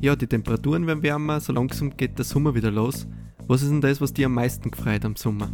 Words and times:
Ja, 0.00 0.14
die 0.14 0.26
Temperaturen 0.26 0.86
werden 0.86 1.02
wärmer, 1.02 1.40
so 1.40 1.52
langsam 1.52 1.96
geht 1.96 2.18
der 2.18 2.24
Sommer 2.26 2.54
wieder 2.54 2.70
los. 2.70 3.06
Was 3.46 3.62
ist 3.62 3.70
denn 3.70 3.80
das, 3.80 4.00
was 4.00 4.12
dir 4.12 4.26
am 4.26 4.34
meisten 4.34 4.70
gefreut 4.70 5.04
am 5.06 5.16
Sommer? 5.16 5.50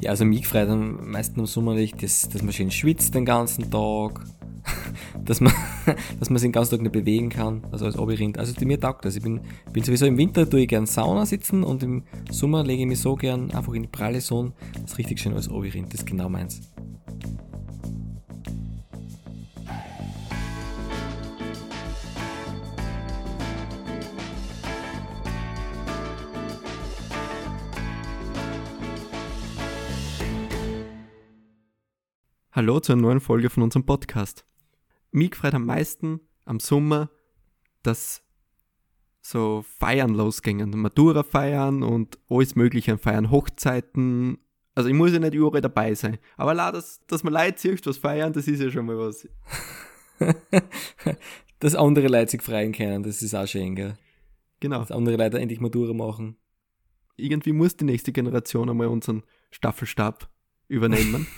Ja, 0.00 0.10
also 0.10 0.24
mich 0.24 0.42
gefreut 0.42 0.68
am 0.68 1.10
meisten 1.10 1.38
am 1.38 1.46
Sommer 1.46 1.76
dass, 1.76 2.28
dass 2.28 2.42
man 2.42 2.52
schön 2.52 2.72
schwitzt 2.72 3.14
den 3.14 3.24
ganzen 3.24 3.70
Tag, 3.70 4.24
dass 5.24 5.40
man, 5.40 5.52
dass 6.18 6.30
man 6.30 6.38
sich 6.38 6.48
den 6.48 6.52
ganzen 6.52 6.72
Tag 6.72 6.82
nicht 6.82 6.92
bewegen 6.92 7.28
kann, 7.28 7.62
also 7.70 7.84
als 7.84 7.96
Abirind. 7.96 8.38
Also 8.38 8.54
die 8.54 8.64
mir 8.64 8.80
taugt 8.80 9.04
das. 9.04 9.14
Ich 9.14 9.22
bin, 9.22 9.40
bin 9.72 9.84
sowieso 9.84 10.06
im 10.06 10.18
Winter 10.18 10.50
tue 10.50 10.62
ich 10.62 10.68
gern 10.68 10.86
Sauna 10.86 11.24
sitzen 11.24 11.62
und 11.62 11.84
im 11.84 12.02
Sommer 12.28 12.64
lege 12.64 12.82
ich 12.82 12.88
mich 12.88 12.98
so 12.98 13.14
gern 13.14 13.52
einfach 13.52 13.72
in 13.74 13.82
die 13.82 13.88
pralle 13.88 14.20
Sonne. 14.20 14.52
Das 14.72 14.92
ist 14.92 14.98
richtig 14.98 15.20
schön 15.20 15.34
als 15.34 15.48
Abirind, 15.48 15.92
das 15.92 16.00
ist 16.00 16.06
genau 16.06 16.28
meins. 16.28 16.71
Hallo 32.54 32.80
zu 32.80 32.92
einer 32.92 33.00
neuen 33.00 33.20
Folge 33.20 33.48
von 33.48 33.62
unserem 33.62 33.86
Podcast. 33.86 34.44
Mich 35.10 35.34
freut 35.34 35.54
am 35.54 35.64
meisten 35.64 36.20
am 36.44 36.60
Sommer, 36.60 37.08
dass 37.82 38.22
so 39.22 39.64
Feiern 39.78 40.12
losgingen. 40.12 40.68
Matura 40.78 41.22
feiern 41.22 41.82
und 41.82 42.18
alles 42.28 42.54
Mögliche 42.54 42.92
an 42.92 42.98
Feiern, 42.98 43.30
Hochzeiten. 43.30 44.36
Also 44.74 44.90
ich 44.90 44.94
muss 44.94 45.12
ja 45.12 45.18
nicht 45.18 45.32
überall 45.32 45.62
dabei 45.62 45.94
sein. 45.94 46.18
Aber 46.36 46.52
la, 46.52 46.72
dass, 46.72 47.00
dass 47.06 47.24
man 47.24 47.32
Leute 47.32 47.58
sieht, 47.58 47.86
was 47.86 47.96
feiern, 47.96 48.34
das 48.34 48.46
ist 48.46 48.60
ja 48.60 48.70
schon 48.70 48.84
mal 48.84 48.98
was. 48.98 49.26
dass 51.58 51.74
andere 51.74 52.08
Leute 52.08 52.32
sich 52.32 52.42
freuen 52.42 52.72
können, 52.72 53.02
das 53.02 53.22
ist 53.22 53.34
auch 53.34 53.46
schön, 53.46 53.76
gell? 53.76 53.96
Genau. 54.60 54.80
Dass 54.80 54.92
andere 54.92 55.16
Leute 55.16 55.40
endlich 55.40 55.60
Matura 55.60 55.94
machen. 55.94 56.36
Irgendwie 57.16 57.54
muss 57.54 57.78
die 57.78 57.86
nächste 57.86 58.12
Generation 58.12 58.68
einmal 58.68 58.88
unseren 58.88 59.22
Staffelstab 59.50 60.28
übernehmen. 60.68 61.26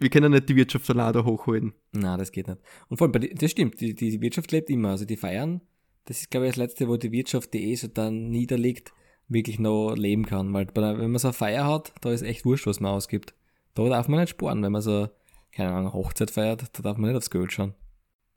wir 0.00 0.08
können 0.08 0.32
nicht 0.32 0.48
die 0.48 0.56
Wirtschaft 0.56 0.88
alleine 0.90 1.24
hochholen. 1.24 1.74
Na, 1.92 2.16
das 2.16 2.32
geht 2.32 2.48
nicht. 2.48 2.60
Und 2.88 2.96
vor 2.96 3.08
allem, 3.08 3.28
das 3.34 3.50
stimmt, 3.50 3.80
die, 3.80 3.94
die 3.94 4.20
Wirtschaft 4.20 4.50
lebt 4.50 4.70
immer. 4.70 4.90
Also 4.90 5.04
die 5.04 5.16
feiern, 5.16 5.60
das 6.06 6.20
ist, 6.22 6.30
glaube 6.30 6.46
ich, 6.46 6.52
das 6.52 6.56
Letzte, 6.56 6.88
wo 6.88 6.96
die 6.96 7.12
Wirtschaft, 7.12 7.52
die 7.52 7.70
eh 7.70 7.74
so 7.74 7.86
dann 7.86 8.30
niederliegt, 8.30 8.92
wirklich 9.28 9.58
noch 9.58 9.94
leben 9.94 10.24
kann. 10.24 10.52
Weil 10.54 10.68
wenn 10.74 11.10
man 11.10 11.18
so 11.18 11.28
eine 11.28 11.32
Feier 11.34 11.66
hat, 11.66 11.92
da 12.00 12.10
ist 12.10 12.22
echt 12.22 12.44
wurscht, 12.46 12.66
was 12.66 12.80
man 12.80 12.92
ausgibt. 12.92 13.34
Da 13.74 13.86
darf 13.88 14.08
man 14.08 14.20
nicht 14.20 14.30
sparen. 14.30 14.62
Wenn 14.62 14.72
man 14.72 14.82
so, 14.82 15.08
keine 15.52 15.72
Ahnung, 15.72 15.92
Hochzeit 15.92 16.30
feiert, 16.30 16.64
da 16.72 16.82
darf 16.82 16.96
man 16.96 17.10
nicht 17.10 17.18
aufs 17.18 17.30
Geld 17.30 17.52
schauen. 17.52 17.74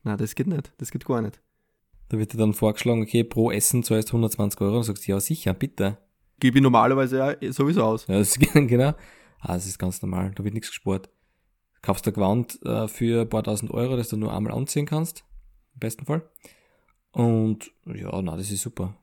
Na, 0.02 0.16
das 0.18 0.34
geht 0.34 0.46
nicht. 0.46 0.72
Das 0.76 0.90
geht 0.90 1.06
gar 1.06 1.22
nicht. 1.22 1.40
Da 2.10 2.18
wird 2.18 2.34
dir 2.34 2.38
dann 2.38 2.52
vorgeschlagen, 2.52 3.02
okay, 3.02 3.24
pro 3.24 3.50
Essen 3.50 3.82
zahlst 3.82 4.10
120 4.10 4.60
Euro. 4.60 4.76
Und 4.76 4.82
du 4.82 4.86
sagst, 4.86 5.06
ja, 5.06 5.18
sicher, 5.18 5.54
bitte. 5.54 5.96
Gebe 6.40 6.58
ich 6.58 6.62
normalerweise 6.62 7.16
ja 7.40 7.52
sowieso 7.52 7.84
aus. 7.84 8.06
Ja, 8.06 8.18
das 8.18 8.38
genau. 8.54 8.92
Ah, 9.40 9.54
das 9.54 9.66
ist 9.66 9.78
ganz 9.78 10.02
normal. 10.02 10.32
Da 10.34 10.44
wird 10.44 10.54
nichts 10.54 10.68
gespart 10.68 11.08
kaufst 11.84 12.06
ein 12.08 12.14
Gewand 12.14 12.58
äh, 12.64 12.88
für 12.88 13.22
ein 13.22 13.28
paar 13.28 13.42
tausend 13.42 13.70
Euro, 13.70 13.96
das 13.96 14.08
du 14.08 14.16
nur 14.16 14.34
einmal 14.34 14.54
anziehen 14.54 14.86
kannst. 14.86 15.24
Im 15.74 15.80
besten 15.80 16.06
Fall. 16.06 16.28
Und 17.12 17.70
ja, 17.86 18.20
na, 18.22 18.36
das 18.36 18.50
ist 18.50 18.62
super. 18.62 18.96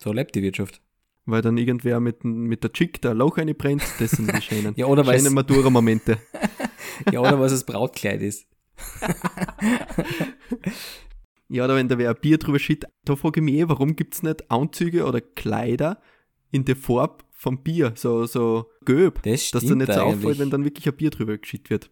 So 0.00 0.12
lebt 0.12 0.34
die 0.34 0.42
Wirtschaft. 0.42 0.80
Weil 1.24 1.42
dann 1.42 1.56
irgendwer 1.56 2.00
mit, 2.00 2.24
mit 2.24 2.64
der 2.64 2.72
Chick 2.72 3.00
der 3.00 3.14
Loch 3.14 3.36
brennt, 3.36 3.84
das 4.00 4.12
sind 4.12 4.34
die 4.34 4.42
schönen, 4.42 4.74
ja, 4.76 4.86
oder 4.86 5.04
schönen 5.04 5.34
Matura-Momente. 5.34 6.18
ja, 7.12 7.20
oder 7.20 7.38
was 7.38 7.52
das 7.52 7.64
Brautkleid 7.64 8.22
ist. 8.22 8.46
ja, 11.48 11.64
oder 11.64 11.76
wenn 11.76 11.86
da 11.86 11.98
wer 11.98 12.10
ein 12.10 12.20
Bier 12.20 12.38
drüber 12.38 12.58
schiebt, 12.58 12.86
da 13.04 13.14
frage 13.14 13.38
ich 13.40 13.44
mich 13.44 13.54
eh, 13.54 13.68
warum 13.68 13.94
gibt 13.94 14.14
es 14.14 14.24
nicht 14.24 14.50
Anzüge 14.50 15.04
oder 15.04 15.20
Kleider 15.20 16.02
in 16.50 16.64
der 16.64 16.74
Farbe 16.74 17.22
vom 17.30 17.62
Bier, 17.62 17.92
so, 17.94 18.26
so 18.26 18.70
gelb, 18.84 19.22
das 19.22 19.52
dass 19.52 19.64
da 19.64 19.74
nicht 19.76 19.92
so 19.92 20.00
auffällt, 20.00 20.40
wenn 20.40 20.50
dann 20.50 20.64
wirklich 20.64 20.88
ein 20.88 20.96
Bier 20.96 21.10
drüber 21.10 21.38
geschieht 21.38 21.70
wird. 21.70 21.90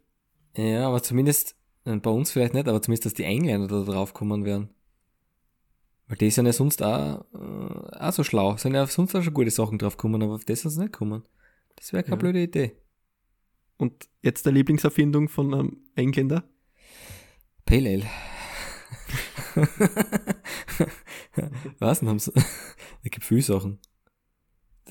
Ja, 0.57 0.89
aber 0.89 1.03
zumindest, 1.03 1.57
äh, 1.85 1.97
bei 1.97 2.11
uns 2.11 2.31
vielleicht 2.31 2.55
nicht, 2.55 2.69
aber 2.69 2.83
zumindest, 2.83 3.07
dass 3.07 3.15
die 3.15 3.25
Engländer 3.25 3.69
da 3.69 3.83
drauf 3.83 4.15
kommen 4.15 4.45
werden. 4.45 4.71
Weil 6.09 6.17
die 6.17 6.31
sind 6.31 6.47
ja 6.47 6.53
sonst 6.53 6.83
auch, 6.83 7.25
äh, 7.35 7.97
auch 7.99 8.13
so 8.13 8.25
schlau. 8.25 8.57
Sind 8.57 8.75
ja 8.75 8.87
sonst 8.87 9.15
auch 9.15 9.23
schon 9.23 9.35
gute 9.35 9.51
Sachen 9.51 9.79
drauf 9.79 9.97
gekommen, 9.97 10.23
aber 10.23 10.35
auf 10.35 10.45
das 10.45 10.63
sind 10.63 10.71
sie 10.71 10.81
nicht 10.81 10.93
kommen. 10.93 11.23
Das 11.77 11.93
wäre 11.93 12.03
keine 12.03 12.17
ja. 12.17 12.21
blöde 12.21 12.43
Idee. 12.43 12.77
Und 13.77 14.09
jetzt 14.21 14.45
der 14.45 14.53
Lieblingserfindung 14.53 15.29
von 15.29 15.55
einem 15.55 15.79
Engländer? 15.95 16.45
Pale 17.65 17.91
Ale. 17.91 18.07
Was 21.79 22.01
denn 22.01 22.09
haben 22.09 22.19
sie? 22.19 22.33
Es 23.03 23.11
gibt 23.11 23.25
viele 23.25 23.41
Sachen. 23.41 23.79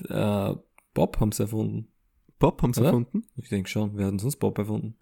Äh, 0.08 0.54
Bob 0.94 1.20
haben 1.20 1.30
sie 1.30 1.44
erfunden. 1.44 1.92
Bob 2.40 2.60
haben 2.62 2.72
sie 2.72 2.84
erfunden? 2.84 3.22
Ich 3.36 3.48
denke 3.50 3.68
schon. 3.68 3.96
Wir 3.96 4.06
hatten 4.06 4.18
sonst 4.18 4.38
Bob 4.38 4.58
erfunden. 4.58 4.96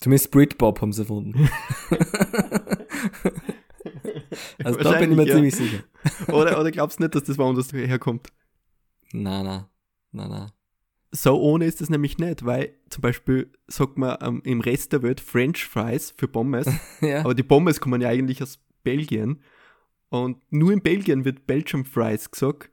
Zumindest 0.00 0.30
Britpop 0.30 0.80
haben 0.80 0.92
sie 0.92 1.02
erfunden. 1.02 1.48
also 4.62 4.78
da 4.80 4.98
bin 4.98 5.10
ich 5.10 5.16
mir 5.16 5.26
ja. 5.26 5.34
ziemlich 5.34 5.56
sicher. 5.56 5.82
oder, 6.28 6.60
oder 6.60 6.70
glaubst 6.70 6.98
du 6.98 7.04
nicht, 7.04 7.14
dass 7.14 7.24
das 7.24 7.38
woanders 7.38 7.72
herkommt? 7.72 8.28
Na, 9.12 9.42
na, 9.42 9.70
na, 10.12 10.28
na. 10.28 10.52
So 11.12 11.40
ohne 11.40 11.64
ist 11.64 11.80
es 11.80 11.88
nämlich 11.88 12.18
nicht, 12.18 12.44
weil 12.44 12.74
zum 12.90 13.00
Beispiel 13.00 13.50
sagt 13.68 13.96
man 13.96 14.18
ähm, 14.20 14.42
im 14.44 14.60
Rest 14.60 14.92
der 14.92 15.02
Welt 15.02 15.20
French 15.20 15.64
Fries 15.64 16.12
für 16.16 16.28
Pommes, 16.28 16.66
ja. 17.00 17.20
aber 17.20 17.34
die 17.34 17.42
Pommes 17.42 17.80
kommen 17.80 18.02
ja 18.02 18.08
eigentlich 18.08 18.42
aus 18.42 18.58
Belgien 18.82 19.40
und 20.10 20.38
nur 20.50 20.72
in 20.72 20.82
Belgien 20.82 21.24
wird 21.24 21.46
Belgium 21.46 21.84
Fries 21.84 22.30
gesagt. 22.30 22.70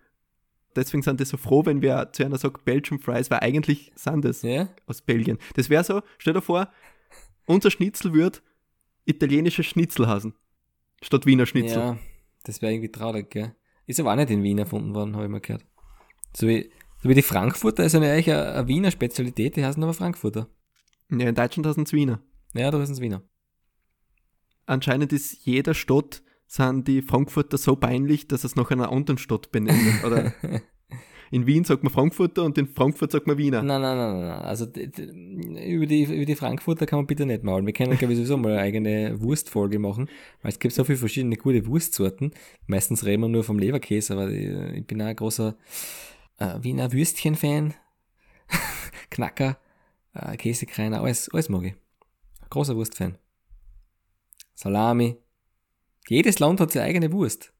Deswegen 0.75 1.03
sind 1.03 1.19
die 1.19 1.25
so 1.25 1.37
froh, 1.37 1.65
wenn 1.65 1.81
wer 1.81 2.11
zu 2.11 2.25
einer 2.25 2.37
sagt 2.37 2.65
Belgium 2.65 2.99
Fries, 2.99 3.29
weil 3.29 3.39
eigentlich 3.39 3.91
sind 3.95 4.25
das 4.25 4.41
ja. 4.41 4.67
aus 4.87 5.01
Belgien. 5.01 5.37
Das 5.55 5.69
wäre 5.69 5.83
so, 5.83 6.01
stell 6.17 6.33
dir 6.33 6.41
vor, 6.41 6.69
unser 7.45 7.71
Schnitzel 7.71 8.13
wird 8.13 8.41
italienisches 9.05 9.65
Schnitzel 9.65 10.07
heißen. 10.07 10.33
Statt 11.01 11.25
Wiener 11.25 11.45
Schnitzel. 11.45 11.77
Ja, 11.77 11.97
das 12.43 12.61
wäre 12.61 12.73
irgendwie 12.73 12.91
traurig, 12.91 13.29
gell? 13.29 13.55
Ist 13.85 13.99
aber 13.99 14.11
auch 14.11 14.15
nicht 14.15 14.29
in 14.29 14.43
Wien 14.43 14.59
erfunden 14.59 14.95
worden, 14.95 15.15
habe 15.15 15.25
ich 15.25 15.31
mal 15.31 15.41
gehört. 15.41 15.65
So 16.35 16.47
wie, 16.47 16.71
so 17.01 17.09
wie 17.09 17.13
die 17.13 17.21
Frankfurter 17.21 17.83
ist 17.83 17.93
ja 17.93 17.99
eigentlich 17.99 18.31
eine, 18.31 18.53
eine 18.53 18.67
Wiener 18.67 18.91
Spezialität, 18.91 19.57
die 19.57 19.65
heißen 19.65 19.83
aber 19.83 19.93
Frankfurter. 19.93 20.47
Ja, 21.11 21.27
in 21.27 21.35
Deutschland 21.35 21.67
heißen 21.67 21.83
es 21.83 21.93
Wiener. 21.93 22.21
Ja, 22.53 22.71
da 22.71 22.79
heißen 22.79 22.95
es 22.95 23.01
Wiener. 23.01 23.23
Anscheinend 24.65 25.11
ist 25.11 25.45
jeder 25.45 25.73
Stadt, 25.73 26.23
sind 26.47 26.87
die 26.87 27.01
Frankfurter 27.01 27.57
so 27.57 27.75
peinlich, 27.75 28.27
dass 28.27 28.43
es 28.43 28.55
nach 28.55 28.71
einer 28.71 28.91
anderen 28.91 29.17
Stadt 29.17 29.51
benennen. 29.51 30.01
Oder 30.05 30.33
in 31.33 31.47
Wien 31.47 31.63
sagt 31.63 31.81
man 31.83 31.91
Frankfurter 31.91 32.43
und 32.43 32.59
in 32.59 32.67
Frankfurt 32.67 33.11
sagt 33.11 33.25
man 33.25 33.39
Wiener. 33.39 33.63
Nein, 33.63 33.81
nein, 33.81 33.97
nein, 33.97 34.19
nein. 34.19 34.39
Also 34.41 34.65
über 34.65 35.87
die, 35.87 36.03
über 36.03 36.25
die 36.25 36.35
Frankfurter 36.35 36.85
kann 36.85 36.99
man 36.99 37.07
bitte 37.07 37.25
nicht 37.25 37.43
maulen. 37.43 37.65
Wir 37.65 37.73
können, 37.73 37.97
glaube 37.97 38.13
ich, 38.13 38.19
sowieso 38.19 38.37
mal 38.37 38.51
eine 38.51 38.61
eigene 38.61 39.19
Wurstfolge 39.19 39.79
machen, 39.79 40.09
weil 40.43 40.51
es 40.51 40.59
gibt 40.59 40.75
so 40.75 40.83
viele 40.83 40.99
verschiedene 40.99 41.35
gute 41.35 41.65
Wurstsorten. 41.65 42.33
Meistens 42.67 43.03
reden 43.03 43.23
wir 43.23 43.29
nur 43.29 43.43
vom 43.43 43.57
Leberkäse, 43.57 44.13
aber 44.13 44.29
ich 44.29 44.85
bin 44.85 45.01
auch 45.01 45.07
ein 45.07 45.15
großer 45.15 45.55
äh, 46.37 46.59
Wiener 46.61 46.91
Würstchen-Fan. 46.91 47.73
Knacker, 49.09 49.57
äh, 50.13 50.37
Käsekreiner, 50.37 51.01
alles, 51.01 51.29
alles 51.33 51.49
mag 51.49 51.63
ich. 51.63 51.73
Großer 52.51 52.75
Wurstfan. 52.75 53.17
Salami. 54.53 55.17
Jedes 56.07 56.37
Land 56.37 56.59
hat 56.59 56.71
seine 56.71 56.85
eigene 56.85 57.11
Wurst. 57.11 57.53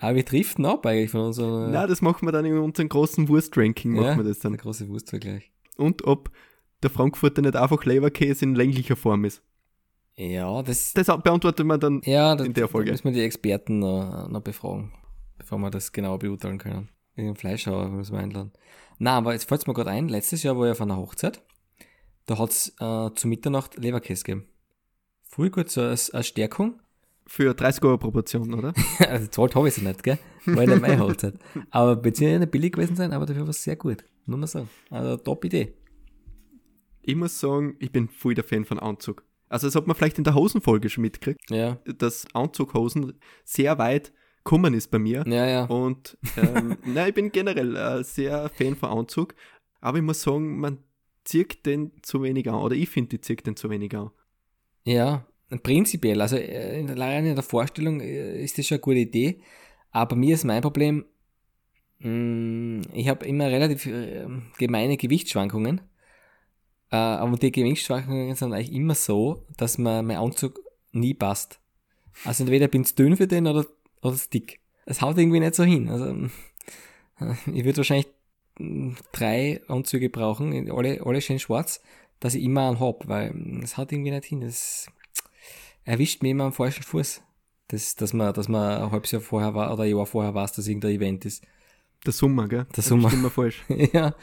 Aber 0.00 0.14
wir 0.14 0.24
driften 0.24 0.64
ab 0.64 0.86
eigentlich 0.86 1.10
von 1.10 1.22
unserem. 1.22 1.72
Na, 1.72 1.86
das 1.86 2.02
machen 2.02 2.26
wir 2.26 2.32
dann 2.32 2.44
in 2.44 2.56
unserem 2.58 2.88
großen 2.88 3.28
Wurstranking, 3.28 3.92
machen 3.92 4.04
ja, 4.04 4.16
wir 4.16 4.24
das 4.24 4.38
dann. 4.38 4.52
Der 4.52 4.60
große 4.60 4.88
Wurstvergleich. 4.88 5.50
Und 5.76 6.04
ob 6.04 6.30
der 6.82 6.90
Frankfurter 6.90 7.42
nicht 7.42 7.56
einfach 7.56 7.84
Leberkäse 7.84 8.44
in 8.44 8.54
länglicher 8.54 8.96
Form 8.96 9.24
ist. 9.24 9.42
Ja, 10.14 10.62
das. 10.62 10.92
Das 10.94 11.06
beantwortet 11.06 11.66
man 11.66 11.80
dann 11.80 12.02
ja, 12.04 12.34
das, 12.34 12.46
in 12.46 12.54
der 12.54 12.68
Folge. 12.68 12.86
Da 12.86 12.92
müssen 12.92 13.04
wir 13.04 13.12
die 13.12 13.22
Experten 13.22 13.78
noch, 13.78 14.28
noch 14.28 14.40
befragen, 14.40 14.92
bevor 15.36 15.58
wir 15.58 15.70
das 15.70 15.92
genau 15.92 16.18
beurteilen 16.18 16.58
können. 16.58 16.88
Wegen 17.14 17.36
Fleischhauer 17.36 17.88
müssen 17.88 18.12
wir 18.12 18.20
einladen. 18.20 18.52
Na, 18.98 19.16
aber 19.16 19.32
jetzt 19.32 19.48
fällt 19.48 19.66
mir 19.66 19.74
gerade 19.74 19.90
ein, 19.90 20.08
letztes 20.08 20.42
Jahr 20.42 20.58
war 20.58 20.66
ich 20.66 20.72
auf 20.72 20.80
einer 20.80 20.96
Hochzeit. 20.96 21.42
Da 22.26 22.38
hat 22.38 22.50
es 22.50 22.74
äh, 22.80 23.10
zu 23.14 23.28
Mitternacht 23.28 23.76
Leberkäse 23.76 24.24
gegeben. 24.24 24.48
Voll 25.22 25.50
gut 25.50 25.70
so 25.70 25.82
als, 25.82 26.10
als 26.10 26.26
Stärkung 26.26 26.80
für 27.28 27.54
30 27.54 27.84
Euro 27.84 27.98
pro 27.98 28.10
Portion, 28.10 28.52
oder? 28.54 28.72
also 29.08 29.26
zahlt 29.28 29.54
habe 29.54 29.68
ich 29.68 29.74
sie 29.74 29.84
nicht, 29.84 30.02
gell? 30.02 30.18
Weil 30.46 30.66
der 30.66 30.80
Mai-Hochzeit. 30.80 31.34
aber 31.70 31.94
beziehungsweise 31.94 32.40
nicht 32.40 32.50
billig 32.50 32.72
gewesen 32.72 32.96
sein, 32.96 33.12
aber 33.12 33.26
dafür 33.26 33.42
war 33.42 33.50
es 33.50 33.62
sehr 33.62 33.76
gut. 33.76 34.02
Nur 34.26 34.38
mal 34.38 34.46
sagen. 34.46 34.68
Also 34.90 35.18
top 35.18 35.44
Idee. 35.44 35.74
Ich 37.02 37.14
muss 37.14 37.38
sagen, 37.38 37.76
ich 37.78 37.92
bin 37.92 38.08
voll 38.08 38.34
der 38.34 38.44
Fan 38.44 38.64
von 38.64 38.78
Anzug. 38.78 39.24
Also 39.48 39.66
das 39.66 39.74
hat 39.74 39.86
man 39.86 39.94
vielleicht 39.94 40.18
in 40.18 40.24
der 40.24 40.34
Hosenfolge 40.34 40.88
schon 40.88 41.02
mitgekriegt, 41.02 41.50
ja. 41.50 41.78
dass 41.98 42.26
Anzughosen 42.34 43.14
sehr 43.44 43.78
weit 43.78 44.12
kommen 44.42 44.74
ist 44.74 44.90
bei 44.90 44.98
mir. 44.98 45.24
Ja, 45.26 45.46
ja. 45.46 45.64
Und 45.64 46.16
ähm, 46.36 46.76
nein, 46.84 47.08
ich 47.08 47.14
bin 47.14 47.30
generell 47.30 47.76
äh, 47.76 48.04
sehr 48.04 48.48
Fan 48.50 48.74
von 48.74 48.90
Anzug. 48.90 49.34
Aber 49.80 49.98
ich 49.98 50.04
muss 50.04 50.22
sagen, 50.22 50.58
man 50.58 50.78
zieht 51.24 51.66
den 51.66 51.92
zu 52.02 52.22
wenig 52.22 52.48
an. 52.48 52.56
Oder 52.56 52.74
ich 52.74 52.88
finde, 52.88 53.10
die 53.10 53.20
zieht 53.20 53.46
den 53.46 53.56
zu 53.56 53.68
wenig 53.68 53.94
an. 53.96 54.10
Ja, 54.84 55.26
prinzipiell, 55.56 56.20
also 56.20 56.36
äh, 56.36 56.84
allein 56.88 57.26
in 57.26 57.34
der 57.34 57.44
Vorstellung 57.44 58.00
äh, 58.00 58.42
ist 58.42 58.58
das 58.58 58.66
schon 58.66 58.76
eine 58.76 58.82
gute 58.82 58.98
Idee, 58.98 59.40
aber 59.90 60.16
mir 60.16 60.34
ist 60.34 60.44
mein 60.44 60.62
Problem, 60.62 61.06
mm, 62.00 62.82
ich 62.92 63.08
habe 63.08 63.26
immer 63.26 63.46
relativ 63.46 63.86
äh, 63.86 64.26
gemeine 64.58 64.96
Gewichtsschwankungen. 64.96 65.80
aber 66.90 67.36
die 67.36 67.52
Gewichtsschwankungen 67.52 68.34
sind 68.34 68.52
eigentlich 68.52 68.72
immer 68.72 68.94
so, 68.94 69.44
dass 69.56 69.78
mir 69.78 70.02
mein 70.02 70.16
Anzug 70.18 70.60
nie 70.92 71.14
passt. 71.14 71.60
Also 72.24 72.44
entweder 72.44 72.68
bin 72.68 72.82
ich 72.82 72.94
dünn 72.94 73.16
für 73.16 73.26
den 73.26 73.46
oder, 73.46 73.66
oder 74.02 74.16
dick. 74.32 74.60
Es 74.86 75.02
haut 75.02 75.18
irgendwie 75.18 75.40
nicht 75.40 75.54
so 75.54 75.64
hin. 75.64 75.88
Also 75.88 76.28
ich 77.52 77.64
würde 77.64 77.78
wahrscheinlich 77.78 78.08
mm, 78.58 78.92
drei 79.12 79.60
Anzüge 79.68 80.10
brauchen, 80.10 80.70
alle, 80.70 81.04
alle 81.04 81.20
schön 81.20 81.38
schwarz, 81.38 81.82
dass 82.20 82.34
ich 82.34 82.44
immer 82.44 82.68
einen 82.68 82.80
hab, 82.80 83.08
weil 83.08 83.60
es 83.62 83.76
haut 83.76 83.92
irgendwie 83.92 84.10
nicht 84.10 84.24
hin. 84.26 84.40
Das 84.40 84.88
erwischt 85.88 86.22
mich 86.22 86.30
immer 86.32 86.44
am 86.44 86.52
falschen 86.52 86.82
Fuß. 86.82 87.22
Das, 87.68 87.96
dass 87.96 88.12
man, 88.12 88.32
dass 88.34 88.48
man 88.48 88.82
ein 88.82 88.90
halbes 88.90 89.10
Jahr 89.10 89.22
vorher 89.22 89.54
war 89.54 89.72
oder 89.72 89.84
ein 89.84 89.96
Jahr 89.96 90.06
vorher 90.06 90.34
weiß, 90.34 90.52
dass 90.52 90.68
irgendein 90.68 90.92
Event 90.92 91.24
ist. 91.24 91.44
Der 92.04 92.12
Sommer, 92.12 92.46
gell? 92.46 92.66
Der 92.76 92.82
Sommer. 92.82 93.12
Immer 93.12 93.30
falsch. 93.30 93.64
ja. 93.92 94.14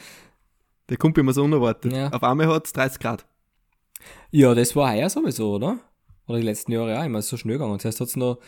Der 0.90 0.98
kommt 0.98 1.18
immer 1.18 1.34
so 1.34 1.44
unerwartet. 1.44 1.92
Ja. 1.92 2.10
Auf 2.10 2.24
einmal 2.24 2.48
hat 2.48 2.68
es 2.68 2.74
30 2.74 3.00
Grad. 3.00 3.26
Ja, 4.32 4.54
das 4.54 4.76
war 4.76 4.94
heuer 4.94 5.10
sowieso, 5.10 5.56
oder? 5.56 5.80
Oder 6.28 6.40
die 6.40 6.46
letzten 6.46 6.72
Jahre 6.72 7.00
auch 7.00 7.04
immer 7.04 7.22
so 7.22 7.38
schnell 7.38 7.58
gegangen. 7.58 7.80
Zuerst 7.80 8.00
hat 8.00 8.08
es 8.08 8.16
noch 8.16 8.40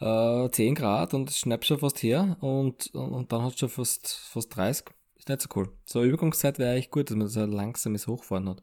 äh, 0.00 0.48
10 0.48 0.74
Grad 0.76 1.14
und 1.14 1.28
es 1.28 1.38
schnappt 1.38 1.66
schon 1.66 1.78
fast 1.78 2.02
her 2.02 2.36
und, 2.40 2.94
und 2.94 3.32
dann 3.32 3.42
hat 3.42 3.54
es 3.54 3.58
schon 3.58 3.68
fast, 3.68 4.16
fast 4.30 4.56
30. 4.56 4.86
Ist 5.16 5.28
nicht 5.28 5.42
so 5.42 5.48
cool. 5.56 5.68
So 5.84 5.98
eine 5.98 6.08
Übergangszeit 6.08 6.58
wäre 6.58 6.72
eigentlich 6.72 6.90
gut, 6.90 7.10
dass 7.10 7.16
man 7.16 7.28
so 7.28 7.40
ein 7.40 7.52
langsames 7.52 8.06
Hochfahren 8.06 8.48
hat. 8.48 8.62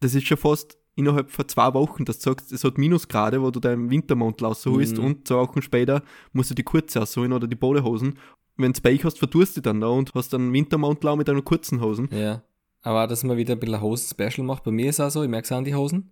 Das 0.00 0.14
ist 0.14 0.26
schon 0.26 0.38
fast 0.38 0.77
innerhalb 0.98 1.30
von 1.30 1.48
zwei 1.48 1.72
Wochen, 1.74 2.04
dass 2.04 2.18
du 2.18 2.30
sagst, 2.30 2.52
es 2.52 2.64
hat 2.64 2.76
Minusgrade, 2.76 3.40
wo 3.40 3.50
du 3.50 3.60
deinen 3.60 3.90
Wintermantel 3.90 4.46
rausholst 4.46 4.98
mhm. 4.98 5.04
und 5.04 5.28
zwei 5.28 5.36
Wochen 5.36 5.62
später 5.62 6.02
musst 6.32 6.50
du 6.50 6.54
die 6.54 6.64
kurze 6.64 6.98
rausholen 6.98 7.32
oder 7.32 7.46
die 7.46 7.56
Polehosen. 7.56 8.18
Wenn 8.56 8.72
du 8.72 8.80
Pech 8.80 9.04
hast, 9.04 9.18
verdurst 9.18 9.56
du 9.56 9.60
dann 9.60 9.80
da 9.80 9.86
und 9.86 10.12
hast 10.14 10.32
dann 10.32 10.52
Wintermantel 10.52 11.08
auch 11.08 11.16
mit 11.16 11.28
deinen 11.28 11.44
kurzen 11.44 11.80
Hosen. 11.80 12.08
Ja. 12.12 12.42
Aber 12.82 13.06
dass 13.06 13.22
man 13.22 13.36
wieder 13.36 13.54
ein 13.54 13.60
bisschen 13.60 13.80
Hosen-Special 13.80 14.46
macht, 14.46 14.64
bei 14.64 14.70
mir 14.70 14.90
ist 14.90 14.98
es 14.98 15.00
auch 15.00 15.10
so, 15.10 15.22
ich 15.22 15.28
merke 15.28 15.44
es 15.44 15.52
an 15.52 15.64
die 15.64 15.74
Hosen. 15.74 16.10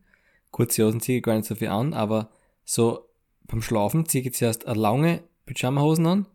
Kurze 0.51 0.85
Hosen 0.85 1.01
ziehe 1.01 1.19
ich 1.19 1.25
gar 1.25 1.35
nicht 1.35 1.47
so 1.47 1.55
viel 1.57 1.69
an, 1.69 1.93
aber 1.93 2.31
so 2.65 3.09
beim 3.45 3.63
Schlafen 3.63 4.07
ziehe 4.07 4.25
ich 4.25 4.35
zuerst 4.35 4.67
eine 4.67 4.79
lange 4.79 5.23
Pyjama-Hosen 5.47 6.07
an 6.07 6.27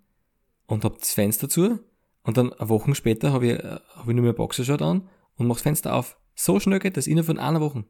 und 0.67 0.83
habe 0.83 0.97
das 0.99 1.13
Fenster 1.13 1.47
zu 1.49 1.79
und 2.23 2.37
dann 2.37 2.53
eine 2.53 2.69
Woche 2.69 2.93
später 2.95 3.33
habe 3.33 3.47
ich, 3.47 3.59
äh, 3.59 3.79
hab 3.95 4.07
ich 4.07 4.13
nur 4.13 4.23
mehr 4.23 4.33
Boxershort 4.33 4.81
an 4.81 5.07
und 5.37 5.47
mache 5.47 5.57
das 5.57 5.63
Fenster 5.63 5.95
auf. 5.95 6.17
So 6.35 6.59
schnell 6.59 6.79
geht 6.79 6.97
das 6.97 7.07
innerhalb 7.07 7.27
von 7.27 7.39
einer 7.39 7.61
Woche. 7.61 7.83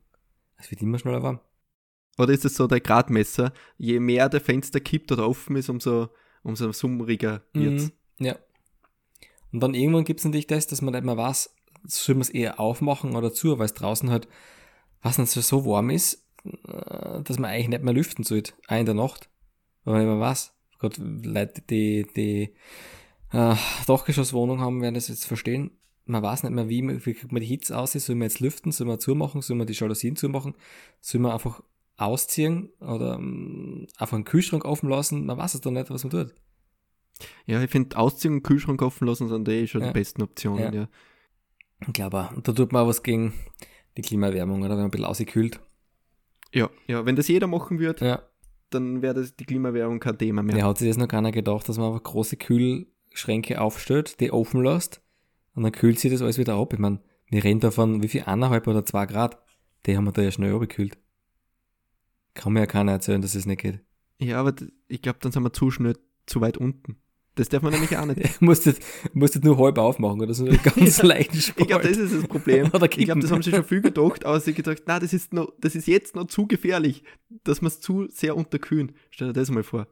Es 0.62 0.72
wird 0.72 0.82
immer 0.82 1.00
schneller 1.00 1.24
warm. 1.24 1.40
Oder 2.18 2.34
ist 2.34 2.46
es 2.46 2.56
so 2.56 2.68
der 2.68 2.80
Gradmesser? 2.80 3.54
Je 3.78 4.00
mehr 4.00 4.30
der 4.30 4.42
Fenster 4.42 4.80
kippt 4.80 5.12
oder 5.12 5.28
offen 5.28 5.56
ist, 5.56 5.70
umso, 5.70 6.10
umso 6.44 6.72
summriger 6.72 7.42
wird 7.54 7.82
mhm, 7.82 7.92
Ja. 8.20 8.38
Und 9.52 9.62
dann 9.62 9.74
irgendwann 9.74 10.04
gibt 10.04 10.20
es 10.20 10.26
natürlich 10.26 10.48
das, 10.48 10.68
dass 10.68 10.82
man 10.82 10.94
nicht 10.94 11.04
mehr 11.04 11.18
weiß, 11.18 11.56
soll 11.86 12.16
man 12.16 12.22
es 12.22 12.30
eher 12.30 12.60
aufmachen 12.60 13.16
oder 13.16 13.34
zu, 13.34 13.58
weil 13.58 13.66
es 13.66 13.74
draußen 13.74 14.10
halt, 14.10 14.28
was 15.02 15.18
nicht 15.18 15.32
so 15.32 15.66
warm 15.66 15.90
ist, 15.90 16.26
äh, 16.46 17.24
dass 17.24 17.40
man 17.40 17.50
eigentlich 17.50 17.70
nicht 17.70 17.84
mehr 17.84 17.94
lüften 17.94 18.24
sollte, 18.24 18.54
auch 18.68 18.78
in 18.78 18.86
der 18.86 18.96
Nacht. 18.96 19.30
Weil 19.84 19.96
man 19.96 20.04
nicht 20.04 20.14
mehr 20.14 20.22
weiß. 20.22 20.54
Gott, 20.78 20.98
Leute, 20.98 21.62
die, 21.70 22.06
die 22.16 22.54
äh, 23.32 23.56
Dachgeschosswohnung 23.88 24.62
haben, 24.62 24.82
werden 24.82 24.96
das 24.96 25.08
jetzt 25.08 25.26
verstehen 25.26 25.72
man 26.12 26.22
weiß 26.22 26.44
nicht 26.44 26.52
mehr, 26.52 26.70
wie, 26.70 27.06
wie 27.06 27.14
kriegt 27.14 27.32
man 27.32 27.42
die 27.42 27.48
Hitze 27.48 27.78
aus, 27.78 27.94
soll 27.94 28.16
man 28.16 28.28
jetzt 28.28 28.40
lüften, 28.40 28.72
soll 28.72 28.88
man 28.88 29.00
zumachen, 29.00 29.42
soll 29.42 29.56
man 29.56 29.66
die 29.66 29.74
Jalousien 29.74 30.16
zumachen, 30.16 30.56
soll 31.00 31.22
man 31.22 31.32
einfach 31.32 31.64
ausziehen 31.98 32.70
oder 32.80 33.18
um, 33.18 33.88
einfach 33.98 34.16
einen 34.16 34.26
Kühlschrank 34.26 34.66
offen 34.66 34.90
lassen, 34.90 35.26
man 35.26 35.38
weiß 35.38 35.56
es 35.56 35.62
doch 35.62 35.72
nicht, 35.72 35.90
was 35.90 36.04
man 36.04 36.12
tut. 36.12 36.36
Ja, 37.46 37.62
ich 37.62 37.72
finde, 37.72 37.98
ausziehen 37.98 38.36
und 38.36 38.44
Kühlschrank 38.44 38.82
offen 38.82 39.08
lassen 39.08 39.30
sind 39.30 39.48
eh 39.48 39.68
schon 39.68 39.82
ja. 39.82 39.88
die 39.88 39.94
besten 39.94 40.22
Optionen, 40.22 40.74
ja. 40.74 40.82
ja. 40.82 40.90
Ich 41.88 41.94
glaube 41.94 42.20
auch. 42.20 42.42
Da 42.42 42.52
tut 42.52 42.72
man 42.74 42.84
auch 42.84 42.88
was 42.88 43.04
gegen 43.04 43.34
die 43.98 44.02
Klimaerwärmung, 44.02 44.60
oder? 44.60 44.72
Wenn 44.72 44.78
man 44.78 44.86
ein 44.86 44.92
bisschen 44.92 45.06
ausgekühlt. 45.06 45.60
Ja, 46.54 46.70
ja, 46.88 47.06
wenn 47.06 47.16
das 47.16 47.28
jeder 47.28 47.48
machen 47.48 47.80
würde, 47.80 48.06
ja. 48.06 48.24
dann 48.70 49.02
wäre 49.02 49.14
das 49.14 49.36
die 49.36 49.46
Klimaerwärmung 49.46 50.00
kein 50.00 50.18
Thema 50.18 50.44
mehr. 50.44 50.58
Ja, 50.58 50.66
hat 50.68 50.78
sich 50.78 50.90
das 50.90 50.98
noch 50.98 51.08
keiner 51.08 51.32
gedacht, 51.32 51.70
dass 51.70 51.78
man 51.78 51.88
einfach 51.88 52.04
große 52.04 52.38
Kühlschränke 52.38 53.62
aufstellt, 53.62 54.20
die 54.20 54.32
offen 54.32 54.64
lässt 54.64 55.01
und 55.56 55.64
dann 55.64 55.72
kühlt 55.72 56.00
sich 56.00 56.12
das 56.12 56.22
alles 56.22 56.38
wieder 56.38 56.56
ab. 56.56 56.74
Ich 56.74 56.80
meine, 56.80 57.02
wir 57.30 57.44
reden 57.44 57.60
davon, 57.60 58.04
wie 58.04 58.08
viel, 58.08 58.24
eineinhalb 58.24 58.68
oder 58.68 58.86
zwei 58.86 59.06
Grad, 59.06 59.38
die 59.86 59.96
haben 59.96 60.06
wir 60.06 60.12
da 60.12 60.22
ja 60.22 60.32
schnell 60.32 60.54
abgekühlt. 60.54 60.98
Kann 62.34 62.54
mir 62.54 62.62
ja 62.62 62.66
keiner 62.66 62.94
erzählen, 62.94 63.22
dass 63.22 63.36
es 63.36 63.46
nicht 63.46 63.62
geht. 63.62 63.80
Ja, 64.20 64.40
aber 64.40 64.54
ich 64.88 65.02
glaube, 65.02 65.20
dann 65.22 65.32
sind 65.32 65.44
wir 65.44 65.54
zu 65.54 65.72
schnell 65.72 65.98
zu 66.26 66.42
weit 66.42 66.58
unten. 66.58 66.98
Das 67.36 67.48
darf 67.48 67.64
man 67.64 67.72
nämlich 67.72 67.98
auch 67.98 68.06
nicht. 68.06 68.20
du 68.42 68.46
musst 69.14 69.44
nur 69.44 69.58
halb 69.58 69.78
aufmachen 69.78 70.22
oder 70.22 70.34
so 70.34 70.46
ganz 70.64 71.02
leichten 71.02 71.40
Sport. 71.40 71.62
Ich 71.62 71.68
glaube, 71.68 71.88
das 71.88 71.98
ist 71.98 72.14
das 72.14 72.28
Problem. 72.28 72.66
ich 72.82 73.06
glaube, 73.06 73.22
das 73.22 73.32
haben 73.32 73.42
sie 73.42 73.52
schon 73.52 73.64
viel 73.64 73.82
gedacht, 73.82 74.26
aber 74.26 74.40
sie 74.40 74.54
gedacht, 74.54 74.84
na, 74.86 75.00
das 75.00 75.14
ist 75.14 75.34
noch, 75.34 75.54
das 75.60 75.76
ist 75.76 75.88
jetzt 75.88 76.16
noch 76.16 76.28
zu 76.28 76.46
gefährlich, 76.46 77.04
dass 77.44 77.62
wir 77.62 77.68
es 77.68 77.80
zu 77.80 78.08
sehr 78.10 78.36
unterkühlen. 78.36 78.94
Stell 79.10 79.28
dir 79.28 79.34
das 79.34 79.50
mal 79.50 79.64
vor. 79.64 79.88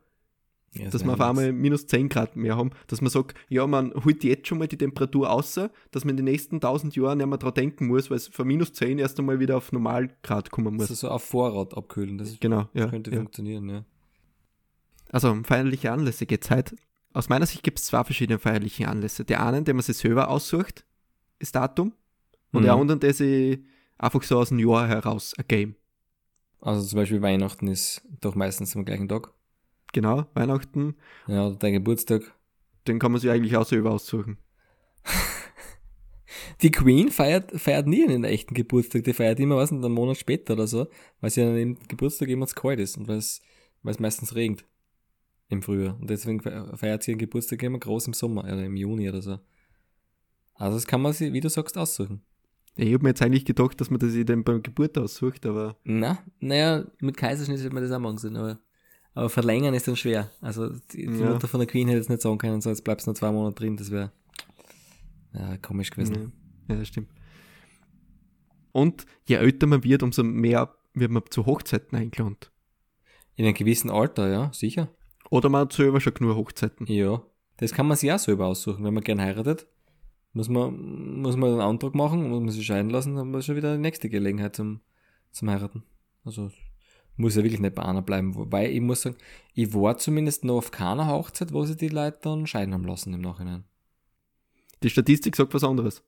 Ja, 0.73 0.89
dass 0.89 1.03
wir 1.03 1.13
auf 1.13 1.21
einmal 1.21 1.51
minus 1.51 1.87
10 1.87 2.09
Grad 2.09 2.35
mehr 2.35 2.55
haben, 2.55 2.71
dass 2.87 3.01
man 3.01 3.09
sagt, 3.09 3.35
ja, 3.49 3.65
man 3.65 3.91
holt 4.05 4.23
jetzt 4.23 4.47
schon 4.47 4.59
mal 4.59 4.67
die 4.67 4.77
Temperatur 4.77 5.29
außer, 5.29 5.71
dass 5.91 6.05
man 6.05 6.11
in 6.11 6.17
den 6.17 6.25
nächsten 6.25 6.57
1000 6.57 6.95
Jahren 6.95 7.17
nicht 7.17 7.27
mehr 7.27 7.37
dran 7.39 7.55
denken 7.55 7.87
muss, 7.87 8.09
weil 8.11 8.17
es 8.17 8.27
von 8.27 8.47
minus 8.47 8.73
10 8.73 8.99
erst 8.99 9.17
einmal 9.19 9.39
wieder 9.39 9.57
auf 9.57 9.71
Normalgrad 9.71 10.51
kommen 10.51 10.75
muss. 10.75 10.83
Also 10.89 10.93
so 10.93 11.09
auf 11.09 11.23
Vorrat 11.23 11.75
abkühlen, 11.75 12.19
das 12.19 12.39
genau, 12.39 12.69
ja, 12.73 12.87
könnte 12.87 13.09
ja. 13.09 13.17
funktionieren, 13.17 13.67
ja. 13.69 13.85
Also 15.11 15.31
um 15.31 15.43
feierliche 15.43 15.91
Anlässe 15.91 16.27
geht 16.27 16.43
es 16.43 16.51
halt. 16.51 16.75
Aus 17.13 17.29
meiner 17.29 17.47
Sicht 17.47 17.63
gibt 17.63 17.79
es 17.79 17.85
zwei 17.85 18.03
verschiedene 18.03 18.37
feierliche 18.37 18.87
Anlässe. 18.87 19.25
Der 19.25 19.43
einen, 19.43 19.65
den 19.65 19.75
man 19.75 19.81
sich 19.81 19.97
selber 19.97 20.29
aussucht, 20.29 20.85
ist 21.39 21.55
Datum, 21.55 21.93
und 22.51 22.61
mhm. 22.61 22.65
der 22.65 22.73
andere, 22.73 22.97
der 22.99 23.13
sich 23.13 23.59
einfach 23.97 24.23
so 24.23 24.39
aus 24.39 24.49
dem 24.49 24.59
Jahr 24.59 24.87
heraus 24.87 25.33
ein 25.37 25.45
Game. 25.47 25.75
Also 26.61 26.85
zum 26.85 26.97
Beispiel 26.97 27.21
Weihnachten 27.21 27.67
ist 27.67 28.01
doch 28.21 28.35
meistens 28.35 28.75
am 28.75 28.85
gleichen 28.85 29.07
Tag. 29.07 29.31
Genau, 29.93 30.25
Weihnachten. 30.33 30.95
Ja, 31.27 31.49
dein 31.51 31.73
Geburtstag. 31.73 32.21
Den 32.87 32.99
kann 32.99 33.11
man 33.11 33.21
sich 33.21 33.29
eigentlich 33.29 33.55
auch 33.57 33.65
selber 33.65 33.91
aussuchen. 33.91 34.37
Die 36.61 36.71
Queen 36.71 37.09
feiert, 37.09 37.51
feiert 37.59 37.87
nie 37.87 38.03
einen 38.03 38.23
echten 38.23 38.53
Geburtstag, 38.53 39.05
die 39.05 39.13
feiert 39.13 39.39
immer 39.39 39.55
was 39.55 39.71
einen 39.71 39.91
Monat 39.91 40.17
später 40.17 40.53
oder 40.53 40.67
so, 40.67 40.87
weil 41.21 41.29
sie 41.29 41.41
an 41.41 41.55
dem 41.55 41.77
Geburtstag 41.87 42.27
immer 42.27 42.47
zu 42.47 42.55
kalt 42.55 42.79
ist 42.79 42.97
und 42.97 43.07
weil 43.07 43.17
es, 43.17 43.41
meistens 43.81 44.35
regnet 44.35 44.65
im 45.47 45.61
Frühjahr. 45.61 45.97
Und 45.99 46.09
deswegen 46.09 46.41
feiert 46.41 47.03
sie 47.03 47.11
ihren 47.11 47.19
Geburtstag 47.19 47.63
immer 47.63 47.79
groß 47.79 48.07
im 48.07 48.13
Sommer 48.13 48.43
oder 48.43 48.65
im 48.65 48.75
Juni 48.75 49.09
oder 49.09 49.21
so. 49.21 49.39
Also 50.53 50.75
das 50.75 50.85
kann 50.85 51.01
man 51.01 51.13
sich, 51.13 51.31
wie 51.31 51.39
du 51.39 51.49
sagst, 51.49 51.77
aussuchen. 51.77 52.21
Ich 52.75 52.93
habe 52.93 53.03
mir 53.03 53.09
jetzt 53.09 53.21
eigentlich 53.21 53.45
gedacht, 53.45 53.79
dass 53.79 53.89
man 53.89 53.99
das 53.99 54.13
dann 54.25 54.43
beim 54.43 54.61
Geburt 54.61 54.97
aussucht, 54.97 55.45
aber. 55.45 55.77
Na, 55.83 56.19
naja, 56.39 56.85
mit 56.99 57.17
Kaiserschnitt 57.17 57.63
wird 57.63 57.73
man 57.73 57.83
das 57.83 57.91
auch 57.91 57.99
machen 57.99 58.35
aber 58.35 58.59
aber 59.19 59.29
verlängern 59.29 59.73
ist 59.73 59.85
dann 59.85 59.97
schwer. 59.97 60.31
Also 60.39 60.69
die, 60.69 61.05
die 61.05 61.19
ja. 61.19 61.31
Mutter 61.31 61.49
von 61.49 61.59
der 61.59 61.67
Queen 61.67 61.89
hätte 61.89 61.97
jetzt 61.97 62.09
nicht 62.09 62.21
sagen 62.21 62.37
können, 62.37 62.61
so 62.61 62.69
jetzt 62.69 62.85
bleibst 62.85 63.05
du 63.05 63.11
noch 63.11 63.17
zwei 63.17 63.33
Monate 63.33 63.55
drin, 63.55 63.75
das 63.75 63.91
wäre 63.91 64.13
ja, 65.33 65.57
komisch 65.57 65.91
gewesen. 65.91 66.31
Ja, 66.69 66.75
das 66.77 66.87
stimmt. 66.87 67.09
Und 68.71 69.05
je 69.25 69.35
älter 69.35 69.67
man 69.67 69.83
wird, 69.83 70.03
umso 70.03 70.23
mehr 70.23 70.73
wird 70.93 71.11
man 71.11 71.23
zu 71.29 71.45
Hochzeiten 71.45 71.97
eingeladen. 71.97 72.37
In 73.35 73.43
einem 73.43 73.55
gewissen 73.55 73.89
Alter, 73.89 74.29
ja, 74.29 74.53
sicher. 74.53 74.87
Oder 75.29 75.49
man 75.49 75.61
hat 75.61 75.73
selber 75.73 75.99
schon 75.99 76.13
genug 76.13 76.37
Hochzeiten. 76.37 76.87
Ja, 76.87 77.21
das 77.57 77.73
kann 77.73 77.87
man 77.87 77.97
sich 77.97 78.13
auch 78.13 78.19
selber 78.19 78.45
aussuchen. 78.45 78.85
Wenn 78.85 78.93
man 78.93 79.03
gern 79.03 79.19
heiratet, 79.19 79.67
muss 80.31 80.47
man, 80.47 81.21
muss 81.21 81.35
man 81.35 81.51
einen 81.51 81.61
Antrag 81.61 81.93
machen, 81.93 82.29
muss 82.29 82.39
man 82.39 82.51
sich 82.51 82.65
scheiden 82.65 82.89
lassen, 82.89 83.15
dann 83.15 83.25
haben 83.25 83.31
wir 83.31 83.41
schon 83.41 83.57
wieder 83.57 83.75
die 83.75 83.81
nächste 83.81 84.07
Gelegenheit 84.07 84.55
zum, 84.55 84.79
zum 85.31 85.49
Heiraten. 85.49 85.83
Also 86.23 86.51
muss 87.19 87.35
ja 87.35 87.43
wirklich 87.43 87.59
nicht 87.59 87.75
bei 87.75 87.83
einer 87.83 88.01
bleiben. 88.01 88.35
Wobei 88.35 88.71
ich 88.71 88.81
muss 88.81 89.01
sagen, 89.01 89.17
ich 89.53 89.73
war 89.73 89.97
zumindest 89.97 90.45
noch 90.45 90.57
auf 90.57 90.71
keiner 90.71 91.07
Hochzeit, 91.07 91.53
wo 91.53 91.65
sie 91.65 91.75
die 91.75 91.89
Leute 91.89 92.19
dann 92.21 92.47
scheiden 92.47 92.73
haben 92.73 92.85
lassen 92.85 93.13
im 93.13 93.21
Nachhinein. 93.21 93.65
Die 94.81 94.89
Statistik 94.89 95.35
sagt 95.35 95.53
was 95.53 95.63
anderes. 95.63 96.03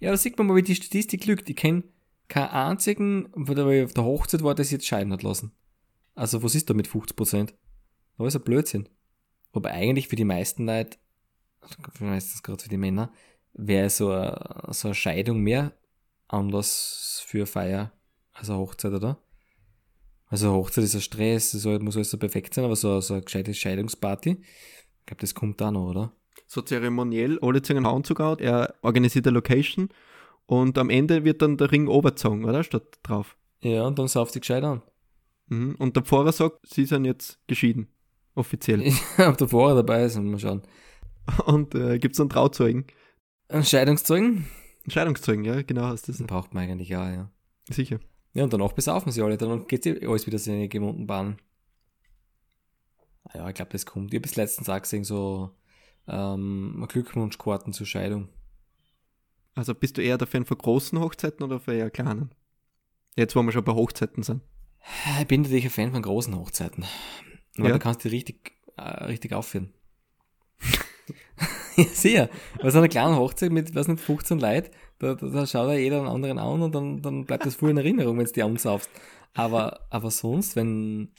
Ja, 0.00 0.10
da 0.10 0.16
sieht 0.16 0.38
man 0.38 0.46
mal, 0.46 0.56
wie 0.56 0.62
die 0.62 0.74
Statistik 0.74 1.26
lügt. 1.26 1.48
Ich 1.50 1.56
kenne 1.56 1.84
keinen 2.28 2.48
einzigen, 2.48 3.28
der 3.36 3.66
ich 3.68 3.84
auf 3.84 3.94
der 3.94 4.04
Hochzeit 4.04 4.42
war, 4.42 4.54
der 4.54 4.64
sich 4.64 4.72
jetzt 4.72 4.86
scheiden 4.86 5.12
hat 5.12 5.22
lassen. 5.22 5.52
Also, 6.14 6.42
was 6.42 6.54
ist 6.54 6.70
da 6.70 6.74
mit 6.74 6.86
50 6.86 7.16
Prozent? 7.16 7.54
Da 8.16 8.26
ist 8.26 8.36
ein 8.36 8.42
Blödsinn. 8.42 8.88
Wobei 9.52 9.72
eigentlich 9.72 10.08
für 10.08 10.16
die 10.16 10.24
meisten 10.24 10.66
Leute, 10.66 10.98
meistens 12.00 12.42
gerade 12.42 12.62
für 12.62 12.68
die 12.68 12.76
Männer, 12.76 13.12
wäre 13.52 13.90
so 13.90 14.10
eine, 14.10 14.72
so 14.72 14.88
eine 14.88 14.94
Scheidung 14.94 15.40
mehr 15.40 15.72
Anlass 16.26 17.22
für 17.26 17.46
Feier 17.46 17.92
als 18.32 18.50
eine 18.50 18.58
Hochzeit, 18.58 18.92
oder? 18.92 19.18
Also 20.28 20.52
Hochzeit 20.52 20.84
ist 20.84 20.94
ein 20.94 21.00
Stress, 21.00 21.54
es 21.54 21.64
muss 21.64 21.96
alles 21.96 22.10
so 22.10 22.18
perfekt 22.18 22.54
sein, 22.54 22.64
aber 22.64 22.76
so, 22.76 23.00
so 23.00 23.14
eine 23.14 23.22
gescheite 23.22 23.54
Scheidungsparty, 23.54 24.30
ich 24.30 25.06
glaube, 25.06 25.20
das 25.20 25.34
kommt 25.34 25.60
da 25.60 25.70
noch, 25.70 25.88
oder? 25.88 26.12
So 26.46 26.60
zeremoniell, 26.62 27.38
alle 27.40 27.62
ziehen 27.62 27.78
einen 27.78 27.86
Anzug 27.86 28.20
aus, 28.20 28.38
er 28.40 28.74
organisiert 28.82 29.26
eine 29.26 29.34
Location 29.34 29.88
und 30.46 30.78
am 30.78 30.90
Ende 30.90 31.24
wird 31.24 31.42
dann 31.42 31.56
der 31.56 31.72
Ring 31.72 31.88
oberzogen, 31.88 32.44
oder? 32.44 32.62
Statt 32.62 32.98
drauf. 33.02 33.36
Ja, 33.60 33.86
und 33.86 33.98
dann 33.98 34.08
sauft 34.08 34.32
sie 34.32 34.40
gescheit 34.40 34.64
an. 34.64 34.82
Mhm. 35.48 35.76
Und 35.78 35.96
der 35.96 36.04
Pfarrer 36.04 36.32
sagt, 36.32 36.60
sie 36.66 36.84
sind 36.84 37.04
jetzt 37.04 37.38
geschieden. 37.46 37.88
Offiziell. 38.34 38.82
Ja, 39.18 39.30
ob 39.30 39.38
der 39.38 39.48
Pfarrer 39.48 39.74
dabei 39.76 40.04
ist, 40.04 40.16
mal 40.18 40.38
schauen. 40.38 40.62
Und 41.46 41.74
äh, 41.74 41.98
gibt 41.98 42.14
es 42.14 42.20
einen 42.20 42.30
Trauzeugen? 42.30 42.86
Ein 43.48 43.64
Scheidungszeugen? 43.64 44.46
Ein 44.86 44.90
Scheidungszeugen, 44.90 45.44
ja, 45.44 45.62
genau. 45.62 45.92
Ist 45.92 46.08
das. 46.08 46.22
Braucht 46.22 46.54
man 46.54 46.64
eigentlich 46.64 46.94
auch, 46.96 47.08
ja. 47.08 47.30
Sicher. 47.68 47.98
Ja, 48.34 48.44
und 48.44 48.52
danach 48.52 48.72
besaufen 48.72 49.10
sie 49.10 49.22
alle, 49.22 49.36
dann 49.36 49.66
geht 49.66 49.86
eh 49.86 50.06
alles 50.06 50.26
wieder 50.26 50.38
seine 50.38 50.68
gewohnten 50.68 51.06
Bahnen. 51.06 51.38
Ja, 53.34 53.48
ich 53.48 53.54
glaube, 53.54 53.72
das 53.72 53.86
kommt. 53.86 54.12
Ich 54.12 54.18
habe 54.18 54.22
bis 54.22 54.36
letztens 54.36 54.68
auch 54.68 54.80
gesehen, 54.80 55.04
so 55.04 55.50
ähm, 56.06 56.86
Glückwunschkarten 56.88 57.72
zur 57.72 57.86
Scheidung. 57.86 58.28
Also 59.54 59.74
bist 59.74 59.98
du 59.98 60.02
eher 60.02 60.18
der 60.18 60.28
Fan 60.28 60.44
von 60.44 60.56
großen 60.56 60.98
Hochzeiten 61.00 61.44
oder 61.44 61.58
für 61.60 61.74
eher 61.74 61.90
kleinen? 61.90 62.30
Jetzt, 63.16 63.34
wo 63.34 63.42
wir 63.42 63.52
schon 63.52 63.64
bei 63.64 63.72
Hochzeiten 63.72 64.22
sind. 64.22 64.42
Ich 65.20 65.26
bin 65.26 65.42
natürlich 65.42 65.64
ein 65.64 65.70
Fan 65.70 65.92
von 65.92 66.02
großen 66.02 66.36
Hochzeiten. 66.36 66.84
Weil 67.56 67.66
ja. 67.66 67.72
da 67.72 67.78
kannst 67.78 68.04
du 68.04 68.08
richtig, 68.08 68.52
äh, 68.76 69.04
richtig 69.04 69.32
aufführen. 69.32 69.74
ja, 71.76 71.84
sehr. 71.84 72.30
Bei 72.62 72.70
so 72.70 72.78
einer 72.78 72.88
kleinen 72.88 73.16
Hochzeit 73.16 73.50
mit, 73.50 73.74
was 73.74 73.88
nicht, 73.88 74.00
15 74.00 74.38
Leuten, 74.38 74.70
da, 74.98 75.14
da, 75.14 75.26
da 75.28 75.46
schaut 75.46 75.68
ja 75.68 75.74
jeder 75.74 75.98
einen 75.98 76.08
anderen 76.08 76.38
an 76.38 76.62
und 76.62 76.74
dann, 76.74 77.02
dann 77.02 77.24
bleibt 77.24 77.46
das 77.46 77.54
voll 77.54 77.70
in 77.70 77.76
Erinnerung, 77.76 78.18
wenn 78.18 78.24
du 78.24 78.32
die 78.32 78.42
ansaufst. 78.42 78.90
Aber, 79.34 79.86
aber 79.90 80.10
sonst, 80.10 80.56
wenn, 80.56 81.12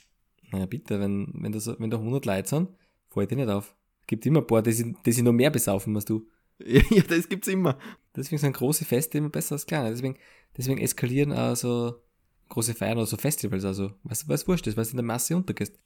naja, 0.50 0.66
bitte, 0.66 1.00
wenn, 1.00 1.32
wenn, 1.34 1.52
das, 1.52 1.66
wenn 1.78 1.90
da 1.90 1.96
100 1.96 2.26
Leute 2.26 2.48
sind, 2.48 2.68
fällt 3.08 3.30
dir 3.30 3.36
nicht 3.36 3.48
auf. 3.48 3.74
Gibt 4.06 4.26
immer 4.26 4.40
ein 4.40 4.46
paar, 4.46 4.62
die 4.62 4.72
sich, 4.72 4.94
die 5.04 5.12
sich 5.12 5.22
noch 5.22 5.32
mehr 5.32 5.50
besaufen 5.50 5.94
als 5.96 6.04
du. 6.04 6.26
Ja, 6.62 7.02
das 7.08 7.28
gibt's 7.28 7.48
immer. 7.48 7.78
Deswegen 8.14 8.38
sind 8.38 8.52
große 8.52 8.84
Feste 8.84 9.16
immer 9.16 9.30
besser 9.30 9.54
als 9.54 9.64
kleine. 9.64 9.88
Deswegen, 9.88 10.16
deswegen 10.54 10.78
eskalieren 10.78 11.32
also 11.32 11.94
große 12.50 12.74
Feiern 12.74 12.98
oder 12.98 13.06
so 13.06 13.16
Festivals, 13.16 13.64
also, 13.64 13.92
was, 14.02 14.28
was 14.28 14.46
wurscht 14.46 14.66
ist, 14.66 14.76
was 14.76 14.90
in 14.90 14.96
der 14.96 15.04
Masse 15.04 15.36
untergehst. 15.36 15.78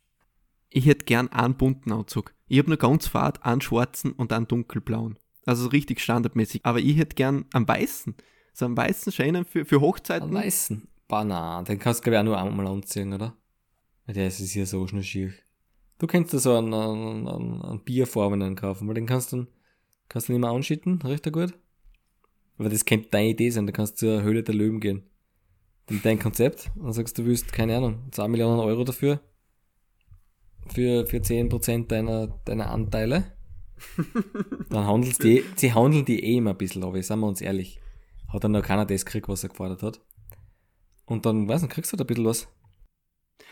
Ich 0.71 0.87
hätte 0.87 1.05
gern 1.05 1.29
einen 1.29 1.57
bunten 1.57 1.93
Anzug. 1.93 2.35
Ich 2.49 2.59
habe 2.59 2.71
nur 2.71 2.79
ganz 2.79 3.07
fad 3.07 3.45
einen 3.45 3.61
schwarzen 3.61 4.13
und 4.13 4.33
einen 4.33 4.49
dunkelblauen. 4.49 5.17
Also 5.47 5.65
so 5.65 5.69
richtig 5.69 6.01
standardmäßig. 6.01 6.65
Aber 6.65 6.79
ich 6.79 6.97
hätte 6.97 7.15
gern 7.15 7.45
einen 7.53 7.69
weißen. 7.69 8.15
So 8.53 8.65
einen 8.65 8.77
weißen 8.77 9.13
Scheinen 9.13 9.45
für, 9.45 9.65
für 9.65 9.81
Hochzeiten. 9.81 10.29
Einen 10.29 10.37
weißen? 10.37 10.89
Banan, 11.09 11.65
den 11.65 11.79
kannst 11.79 12.01
du 12.01 12.05
glaube 12.05 12.17
ich 12.17 12.21
auch 12.21 12.25
nur 12.25 12.39
einmal 12.39 12.67
anziehen, 12.67 13.13
oder? 13.13 13.37
Der 14.07 14.27
ist 14.27 14.39
hier 14.39 14.67
so 14.67 14.87
schnell 14.87 15.03
schier. 15.03 15.33
Du 15.99 16.07
kennst 16.07 16.35
da 16.35 16.39
so 16.39 16.57
einen, 16.57 16.75
einen, 16.75 17.29
einen, 17.29 17.63
einen 17.63 18.57
kaufen, 18.57 18.89
weil 18.89 18.95
den 18.95 19.07
kannst 19.07 19.33
du, 19.33 19.47
kannst 20.09 20.29
du 20.29 20.39
mehr 20.39 20.51
anschütten, 20.51 21.01
richtig 21.03 21.33
gut. 21.33 21.55
Aber 22.59 22.69
das 22.69 22.85
könnte 22.85 23.09
deine 23.11 23.31
Idee 23.31 23.51
sein, 23.51 23.67
da 23.67 23.73
kannst 23.73 24.01
du 24.03 24.07
zur 24.07 24.23
Höhle 24.23 24.43
der 24.43 24.55
Löwen 24.55 24.81
gehen. 24.81 25.03
Dein 26.03 26.19
Konzept 26.19 26.71
und 26.77 26.93
sagst, 26.93 27.19
du 27.19 27.27
willst, 27.27 27.53
keine 27.53 27.77
Ahnung, 27.77 28.09
2 28.11 28.29
Millionen 28.29 28.61
Euro 28.61 28.85
dafür 28.85 29.21
für, 30.69 31.07
für 31.07 31.19
10% 31.19 31.89
deiner, 31.89 32.29
deiner 32.45 32.71
Anteile. 32.71 33.25
Dann 34.71 34.87
handelst 34.87 35.23
die, 35.23 35.45
sie 35.57 35.73
handeln 35.73 36.05
die 36.05 36.23
eh 36.25 36.37
immer 36.37 36.51
ein 36.51 36.59
bisschen, 36.59 36.85
aber 36.85 37.03
sagen 37.03 37.21
wir 37.21 37.29
uns 37.29 37.41
ehrlich. 37.41 37.81
Hat 38.33 38.45
dann 38.45 38.53
noch 38.53 38.63
keiner 38.63 38.87
das 38.87 39.05
gekriegt, 39.05 39.29
was 39.29 39.43
er 39.43 39.51
gefordert 39.51 39.83
hat. 39.83 40.01
Und 41.07 41.27
dann, 41.27 41.49
weiß 41.49 41.63
nicht, 41.63 41.73
kriegst 41.73 41.93
du 41.93 41.97
da 41.97 42.05
ein 42.05 42.07
bisschen 42.07 42.25
was. 42.25 42.49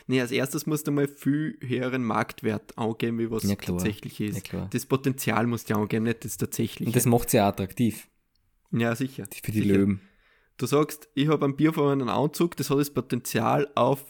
Nee, 0.06 0.20
als 0.20 0.30
erstes 0.30 0.66
musst 0.66 0.86
du 0.86 0.90
mal 0.90 1.06
viel 1.06 1.58
höheren 1.60 2.04
Marktwert 2.04 2.76
angeben, 2.76 3.18
wie 3.18 3.30
was 3.30 3.44
ja, 3.44 3.54
tatsächlich 3.54 4.20
ist. 4.20 4.52
Ja, 4.52 4.66
das 4.70 4.86
Potenzial 4.86 5.46
musst 5.46 5.70
du 5.70 5.74
angeben, 5.74 6.04
nicht 6.04 6.24
das 6.24 6.36
tatsächliche. 6.36 6.88
Und 6.88 6.96
das 6.96 7.06
macht 7.06 7.30
sie 7.30 7.36
ja 7.36 7.48
attraktiv. 7.48 8.08
Ja, 8.72 8.94
sicher. 8.96 9.26
Für 9.42 9.52
die 9.52 9.62
sicher. 9.62 9.74
Löwen. 9.74 10.00
Du 10.56 10.66
sagst, 10.66 11.08
ich 11.14 11.28
habe 11.28 11.44
einen 11.44 11.56
bierfarbenen 11.56 12.08
Anzug, 12.08 12.56
das 12.56 12.70
hat 12.70 12.78
das 12.78 12.90
Potenzial 12.90 13.68
auf 13.74 14.04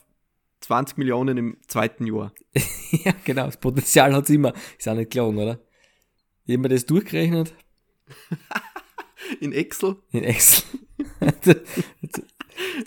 20 0.60 0.98
Millionen 0.98 1.38
im 1.38 1.56
zweiten 1.66 2.06
Jahr. 2.06 2.32
ja, 3.04 3.12
genau, 3.24 3.46
das 3.46 3.58
Potenzial 3.58 4.14
hat 4.14 4.24
es 4.24 4.30
immer. 4.30 4.52
Ist 4.78 4.88
auch 4.88 4.94
nicht 4.94 5.10
gelogen, 5.10 5.38
oder? 5.38 5.60
Ich 6.44 6.54
habe 6.54 6.62
mir 6.62 6.68
das 6.68 6.86
durchgerechnet. 6.86 7.54
In 9.40 9.52
Excel? 9.52 9.96
In 10.10 10.24
Excel. 10.24 10.64
hast, 11.20 11.46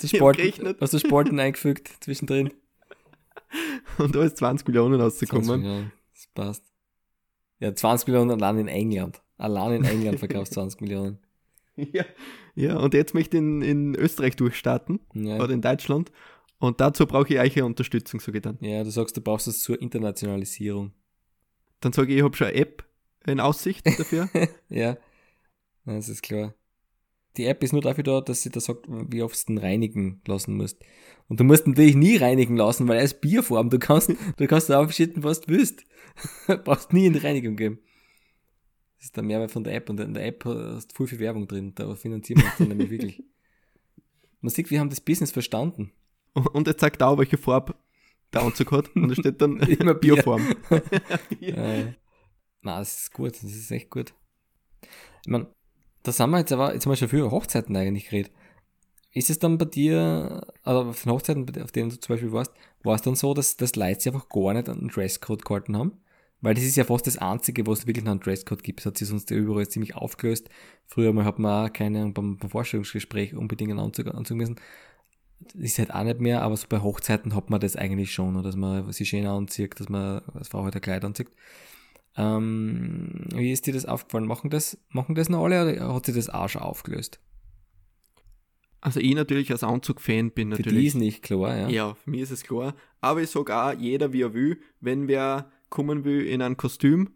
du 0.04 0.08
Spalten, 0.08 0.76
hast 0.80 0.94
du 0.94 1.00
Spalten 1.00 1.40
eingefügt 1.40 1.90
zwischendrin? 2.02 2.52
Und 3.98 4.16
da 4.16 4.24
ist 4.24 4.38
20 4.38 4.68
Millionen 4.68 5.00
rausgekommen. 5.00 5.64
Ja, 5.64 5.84
das 6.14 6.28
passt. 6.34 6.64
Ja, 7.60 7.74
20 7.74 8.08
Millionen 8.08 8.32
allein 8.32 8.60
in 8.60 8.68
England. 8.68 9.22
Allein 9.38 9.84
in 9.84 9.86
England 9.86 10.20
verkaufst 10.20 10.54
20 10.54 10.82
Millionen. 10.82 11.20
Ja, 11.78 12.06
ja, 12.56 12.78
und 12.78 12.94
jetzt 12.94 13.14
möchte 13.14 13.36
ich 13.36 13.44
in, 13.44 13.62
in 13.62 13.96
Österreich 13.96 14.38
durchstarten. 14.38 15.02
Ja. 15.14 15.44
Oder 15.44 15.54
in 15.54 15.62
Deutschland. 15.62 16.10
Und 16.58 16.80
dazu 16.80 17.06
brauche 17.06 17.34
ich 17.34 17.38
eure 17.38 17.66
Unterstützung, 17.66 18.22
sage 18.22 18.38
ich 18.38 18.44
dann. 18.44 18.58
Ja, 18.62 18.82
du 18.82 18.92
sagst, 18.92 19.18
du 19.18 19.20
brauchst 19.20 19.48
es 19.48 19.62
zur 19.62 19.82
Internationalisierung. 19.82 20.94
Dann 21.82 21.92
sage 21.92 22.14
ich, 22.14 22.20
ich 22.20 22.24
habe 22.24 22.34
schon 22.38 22.48
eine 22.48 22.56
App 22.56 22.86
in 23.28 23.40
Aussicht 23.40 23.86
dafür. 23.86 24.30
ja, 24.70 24.98
das 25.86 26.10
ist 26.10 26.22
klar. 26.22 26.54
Die 27.38 27.46
App 27.46 27.64
ist 27.64 27.74
nur 27.74 27.82
dafür 27.82 28.04
da, 28.04 28.22
dass 28.22 28.44
sie 28.44 28.50
da 28.50 28.60
sagt, 28.60 28.86
wie 28.88 29.22
oft 29.22 29.50
du 29.50 29.58
reinigen 29.58 30.22
lassen 30.26 30.56
musst. 30.56 30.82
Und 31.28 31.40
du 31.40 31.44
musst 31.44 31.68
natürlich 31.68 31.96
nie 31.96 32.18
reinigen 32.18 32.56
lassen, 32.56 32.88
weil 32.88 32.98
er 32.98 33.04
ist 33.04 33.20
Bierform. 33.20 33.70
Du 33.70 33.80
kannst, 33.80 34.10
du 34.10 34.48
kannst 34.48 34.70
da 34.70 34.80
aufschütten, 34.80 35.24
was 35.24 35.42
du 35.42 35.50
willst. 35.50 35.84
du 36.48 36.58
brauchst 36.64 36.94
nie 36.94 37.08
in 37.08 37.14
die 37.14 37.20
Reinigung 37.20 37.56
geben. 37.56 37.80
Das 38.98 39.08
ist 39.08 39.18
der 39.18 39.24
Mehrwert 39.24 39.52
von 39.52 39.64
der 39.64 39.76
App. 39.76 39.90
Und 39.90 40.00
in 40.00 40.14
der 40.14 40.26
App 40.26 40.46
hast 40.46 40.92
du 40.92 40.96
viel, 40.96 41.08
viel 41.08 41.20
Werbung 41.20 41.48
drin. 41.48 41.74
Da 41.76 41.94
finanzieren 41.96 42.42
wir 42.42 42.46
uns 42.46 42.58
dann 42.58 42.68
nämlich 42.70 42.90
wirklich. 42.90 43.24
Man 44.42 44.52
sieht, 44.52 44.70
wir 44.70 44.80
haben 44.80 44.90
das 44.90 45.02
Business 45.02 45.32
verstanden. 45.32 45.92
Und 46.34 46.68
er 46.68 46.78
zeigt 46.78 47.02
auch, 47.02 47.18
welche 47.18 47.38
Farbe 47.38 47.76
der 48.32 48.44
Anzug 48.44 48.72
hat. 48.72 48.96
Und 48.96 49.10
da 49.10 49.16
steht 49.16 49.42
dann 49.42 49.60
immer 49.60 49.96
Bierform. 49.96 50.56
Bier. 51.40 51.58
äh, 51.58 51.94
na, 52.66 52.80
das 52.80 53.04
ist 53.04 53.14
gut. 53.14 53.34
Das 53.34 53.44
ist 53.44 53.72
echt 53.72 53.90
gut. 53.90 54.14
Ich 54.82 55.28
meine, 55.28 55.48
da 56.04 56.12
sind 56.12 56.30
wir 56.30 56.40
jetzt 56.40 56.52
aber, 56.52 56.74
jetzt 56.74 56.86
haben 56.86 56.92
wir 56.92 56.98
schon 56.98 57.10
für 57.10 57.32
Hochzeiten 57.32 57.76
eigentlich 57.76 58.10
geredet. 58.10 58.32
Ist 59.14 59.30
es 59.30 59.40
dann 59.40 59.58
bei 59.58 59.66
dir, 59.66 60.46
also 60.64 60.90
auf 60.90 61.04
den 61.04 61.12
Hochzeiten, 61.12 61.64
auf 61.64 61.72
denen 61.72 61.90
du 61.90 62.00
zum 62.00 62.14
Beispiel 62.14 62.32
warst, 62.34 62.52
war 62.84 62.96
es 62.96 63.02
dann 63.02 63.16
so, 63.16 63.34
dass, 63.34 63.56
dass 63.56 63.76
Leute 63.76 64.02
sich 64.02 64.14
einfach 64.14 64.28
gar 64.28 64.54
nicht 64.54 64.68
einen 64.68 64.90
Dresscode 64.90 65.46
gehalten 65.46 65.78
haben? 65.78 65.94
Weil 66.42 66.54
das 66.54 66.66
ist 66.66 66.76
ja 66.76 66.84
fast 66.84 67.08
das 67.08 67.18
Einzige, 67.18 67.66
wo 67.66 67.72
es 67.72 67.88
wirklich 67.88 68.04
noch 68.04 68.12
einen 68.12 68.20
Dresscode 68.20 68.62
gibt. 68.62 68.82
Das 68.82 68.88
hat 68.88 68.98
sich 68.98 69.08
sonst 69.08 69.32
überall 69.32 69.68
ziemlich 69.70 69.96
aufgelöst. 69.96 70.50
Früher 70.86 71.14
mal 71.14 71.24
hat 71.24 71.40
man 71.40 71.70
auch 71.70 71.74
keine, 71.74 72.12
beim, 72.12 72.38
beim 72.38 72.50
Vorstellungsgespräch 72.50 73.34
unbedingt 73.34 73.72
einen 73.72 73.80
Anzug 73.80 74.08
anziehen 74.08 74.38
müssen 74.38 74.60
ist 75.54 75.80
halt 75.80 75.94
auch 75.94 76.04
nicht 76.04 76.20
mehr, 76.20 76.42
aber 76.42 76.56
so 76.58 76.68
bei 76.68 76.82
Hochzeiten 76.82 77.36
hat 77.36 77.50
man 77.50 77.60
das 77.60 77.76
eigentlich 77.76 78.12
schon, 78.12 78.42
dass 78.44 78.56
man 78.56 78.92
sich 78.92 79.10
schön 79.10 79.26
anzieht, 79.26 79.80
dass 79.80 79.90
man 79.90 80.22
als 80.34 80.48
Frau 80.48 80.64
halt 80.64 80.76
ein 80.76 80.82
Kleid 80.82 81.06
anzieht. 81.06 81.30
Ähm, 82.18 83.26
wie 83.34 83.52
ist 83.52 83.68
dir 83.68 83.74
das 83.74 83.86
aufgefallen? 83.86 84.26
Machen 84.26 84.50
das, 84.50 84.78
machen 84.90 85.16
das 85.16 85.30
noch 85.30 85.44
alle 85.44 85.62
oder 85.64 85.94
hat 85.94 86.06
sich 86.06 86.16
das 86.16 86.30
auch 86.30 86.48
schon 86.48 86.62
aufgelöst? 86.62 87.20
Also 88.80 89.00
ich 89.00 89.16
natürlich 89.16 89.52
als 89.52 89.64
Anzug-Fan 89.64 90.32
bin 90.32 90.50
natürlich. 90.50 90.74
Für 90.74 90.80
die 90.80 90.88
ist 90.88 90.96
nicht 90.96 91.24
klar, 91.24 91.58
ja. 91.58 91.70
Ja, 91.70 91.94
für 91.96 92.10
mich 92.10 92.22
ist 92.22 92.32
es 92.32 92.44
klar. 92.44 92.76
Aber 93.02 93.22
ich 93.22 93.32
sage 93.32 93.56
auch, 93.56 93.74
jeder 93.74 94.14
wie 94.14 94.22
er 94.22 94.34
will, 94.34 94.60
wenn 94.80 95.08
wer 95.08 95.52
kommen 95.70 96.04
will 96.04 96.26
in 96.26 96.42
ein 96.42 96.56
Kostüm, 96.56 97.10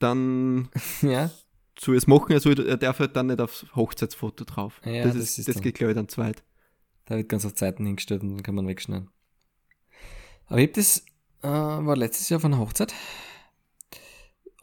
dann 0.00 0.68
ja. 1.02 1.30
zu 1.76 1.94
es 1.94 2.06
machen, 2.06 2.32
also 2.32 2.50
er 2.50 2.76
darf 2.76 2.98
halt 2.98 3.14
dann 3.14 3.28
nicht 3.28 3.40
aufs 3.40 3.64
Hochzeitsfoto 3.76 4.44
drauf. 4.44 4.80
Ja, 4.84 5.04
das, 5.04 5.14
das, 5.16 5.38
ist, 5.38 5.48
das 5.48 5.60
geht 5.62 5.76
glaube 5.76 5.92
ich 5.92 5.96
dann 5.96 6.08
zweit. 6.08 6.42
Da 7.06 7.16
wird 7.16 7.28
ganz 7.28 7.44
auf 7.44 7.54
Zeiten 7.54 7.86
hingestellt 7.86 8.22
und 8.22 8.30
dann 8.30 8.42
kann 8.42 8.56
man 8.56 8.66
wegschneiden. 8.66 9.08
Aber 10.46 10.58
ich 10.58 10.66
habe 10.66 10.72
das, 10.72 11.04
äh, 11.42 11.48
war 11.48 11.96
letztes 11.96 12.28
Jahr 12.28 12.38
auf 12.38 12.44
einer 12.44 12.58
Hochzeit. 12.58 12.92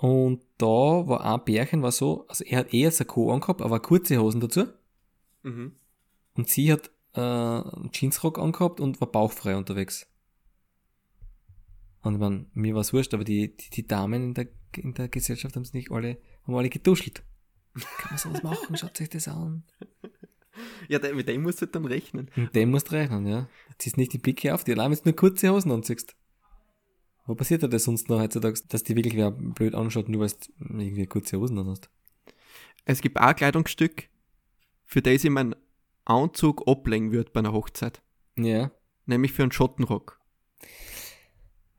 Und 0.01 0.41
da 0.57 0.65
war 0.65 1.23
ein 1.23 1.45
Bärchen, 1.45 1.83
war 1.83 1.91
so, 1.91 2.25
also 2.27 2.43
er 2.43 2.57
hat 2.57 2.73
eher 2.73 2.89
Sakko 2.89 3.31
angehabt, 3.31 3.61
aber 3.61 3.79
kurze 3.79 4.17
Hosen 4.17 4.41
dazu. 4.41 4.65
Mhm. 5.43 5.75
Und 6.33 6.49
sie 6.49 6.73
hat 6.73 6.89
äh, 7.13 7.19
einen 7.19 7.91
Jeansrock 7.93 8.39
angehabt 8.39 8.79
und 8.79 8.99
war 8.99 9.11
bauchfrei 9.11 9.55
unterwegs. 9.55 10.07
Und 12.01 12.17
man, 12.17 12.47
mir 12.53 12.73
war 12.73 12.81
es 12.81 12.93
wurscht, 12.93 13.13
aber 13.13 13.23
die, 13.23 13.55
die, 13.55 13.69
die 13.69 13.85
Damen 13.85 14.29
in 14.29 14.33
der, 14.33 14.47
in 14.75 14.95
der 14.95 15.07
Gesellschaft 15.07 15.55
haben 15.55 15.61
es 15.61 15.73
nicht 15.73 15.91
alle, 15.91 16.17
haben 16.47 16.55
alle 16.55 16.69
geduschelt. 16.69 17.21
Kann 17.75 18.09
man 18.09 18.17
sowas 18.17 18.41
machen? 18.41 18.75
Schaut 18.77 18.97
sich 18.97 19.09
das 19.09 19.27
an. 19.27 19.65
Ja, 20.89 20.97
mit 21.13 21.27
dem 21.27 21.43
musst 21.43 21.61
du 21.61 21.67
halt 21.67 21.75
dann 21.75 21.85
rechnen. 21.85 22.31
Mit 22.35 22.55
dem 22.55 22.71
musst 22.71 22.89
du 22.89 22.95
rechnen, 22.95 23.27
ja. 23.27 23.47
Ziehst 23.77 23.97
nicht 23.97 24.13
die 24.13 24.17
Blicke 24.17 24.55
auf, 24.55 24.63
die 24.63 24.71
allein, 24.71 24.89
wenn 24.89 24.97
du 24.97 25.09
nur 25.09 25.15
kurze 25.15 25.49
Hosen 25.51 25.71
anziehst. 25.71 26.15
Wo 27.31 27.35
passiert 27.35 27.63
das 27.63 27.85
sonst 27.85 28.09
noch 28.09 28.19
heutzutage, 28.19 28.59
dass 28.67 28.83
die 28.83 28.93
wirklich 28.93 29.15
wer 29.15 29.31
blöd 29.31 29.73
anschaut, 29.73 30.09
nur 30.09 30.19
weil 30.19 30.31
du 30.59 30.81
irgendwie 30.81 31.05
kurze 31.05 31.39
Hosen 31.39 31.57
an 31.59 31.69
hast? 31.69 31.89
Es 32.83 32.99
gibt 32.99 33.17
auch 33.17 33.27
ein 33.27 33.35
Kleidungsstück, 33.37 34.09
für 34.83 35.01
das 35.01 35.23
ich 35.23 35.29
meinen 35.29 35.55
Anzug 36.03 36.67
ablegen 36.67 37.13
würde 37.13 37.31
bei 37.31 37.39
einer 37.39 37.53
Hochzeit. 37.53 38.01
Ja. 38.35 38.71
Nämlich 39.05 39.31
für 39.31 39.43
einen 39.43 39.53
Schottenrock. 39.53 40.19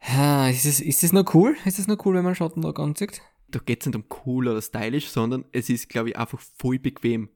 Ja, 0.08 0.48
ist 0.48 0.64
das, 0.64 0.80
ist 0.80 1.02
das 1.02 1.12
noch 1.12 1.34
cool? 1.34 1.54
Ist 1.66 1.78
das 1.78 1.86
noch 1.86 2.02
cool, 2.06 2.14
wenn 2.14 2.22
man 2.22 2.28
einen 2.28 2.36
Schottenrock 2.36 2.80
anzieht? 2.80 3.20
Da 3.48 3.58
geht 3.58 3.82
es 3.82 3.86
nicht 3.86 3.96
um 3.96 4.06
cool 4.24 4.48
oder 4.48 4.62
stylisch, 4.62 5.10
sondern 5.10 5.44
es 5.52 5.68
ist, 5.68 5.90
glaube 5.90 6.08
ich, 6.08 6.16
einfach 6.16 6.40
voll 6.56 6.78
bequem. 6.78 7.28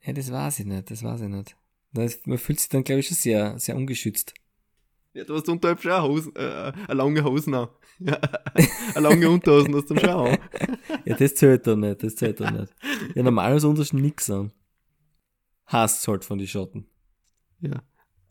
Ja, 0.00 0.14
das 0.14 0.32
weiß 0.32 0.60
ich 0.60 0.64
nicht, 0.64 0.90
das 0.90 1.02
weiß 1.02 1.20
ich 1.20 1.28
nicht. 1.28 1.56
Man 2.24 2.38
fühlt 2.38 2.58
sich 2.58 2.70
dann, 2.70 2.84
glaube 2.84 3.00
ich, 3.00 3.08
schon 3.08 3.18
sehr, 3.18 3.58
sehr 3.58 3.76
ungeschützt. 3.76 4.32
Ja, 5.12 5.24
du 5.24 5.34
hast 5.34 5.48
unterhalb 5.48 5.82
schon 5.82 6.02
Hosen, 6.02 6.36
äh, 6.36 6.72
eine 6.86 6.94
lange 6.94 7.24
Hosen 7.24 7.54
an. 7.54 7.68
Ja, 8.02 8.18
eine 8.94 9.08
lange 9.08 9.28
Unterhosen 9.28 9.74
hast 9.74 9.90
du 9.90 9.94
dann 9.94 10.04
schon 10.04 10.26
an. 10.28 10.38
ja, 11.04 11.16
das 11.16 11.34
zählt 11.34 11.66
dann 11.66 11.80
nicht, 11.80 12.02
das 12.02 12.16
zählt 12.16 12.40
dann 12.40 12.60
nicht. 12.60 12.72
Ja, 13.14 13.22
normalerweise 13.22 13.68
unterst 13.68 13.92
nix 13.92 14.30
an. 14.30 14.52
Hasst 15.66 16.08
halt 16.08 16.24
von 16.24 16.38
den 16.38 16.46
Schotten. 16.46 16.86
Ja, 17.60 17.82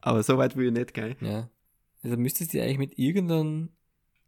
aber 0.02 0.24
so 0.24 0.40
weit 0.40 0.56
will 0.56 0.68
ich 0.68 0.74
nicht 0.74 0.96
gehen. 0.96 1.18
Ja. 1.22 1.52
Also 2.02 2.18
müsstest 2.18 2.52
du 2.54 2.58
dich 2.58 2.66
eigentlich 2.66 2.80
mit 2.80 2.98
irgendeinem 2.98 3.70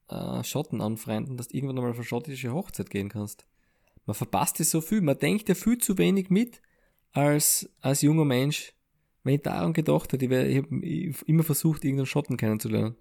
äh, 0.10 0.44
Schotten 0.44 0.82
anfreunden, 0.82 1.38
dass 1.38 1.48
du 1.48 1.58
irgendwann 1.58 1.78
einmal 1.78 1.92
auf 1.92 1.98
eine 1.98 2.06
schottische 2.06 2.54
Hochzeit 2.54 2.92
gehen 2.92 3.10
kannst. 3.10 3.46
Man 4.06 4.14
verpasst 4.14 4.60
es 4.60 4.70
so 4.72 4.82
viel, 4.82 5.02
man 5.02 5.18
denkt 5.18 5.50
ja 5.50 5.56
viel 5.56 5.78
zu 5.78 5.98
wenig 5.98 6.30
mit 6.30 6.62
als, 7.14 7.70
als 7.82 8.02
junger 8.02 8.26
Mensch 8.26 8.74
wenn 9.24 9.36
ich 9.36 9.42
daran 9.42 9.74
gedacht 9.74 10.14
hätte, 10.14 10.26
ich, 10.26 10.32
ich 10.32 10.58
habe 10.58 11.26
immer 11.26 11.44
versucht, 11.44 11.84
irgendeinen 11.84 12.08
Schotten 12.08 12.38
kennenzulernen. 12.38 12.96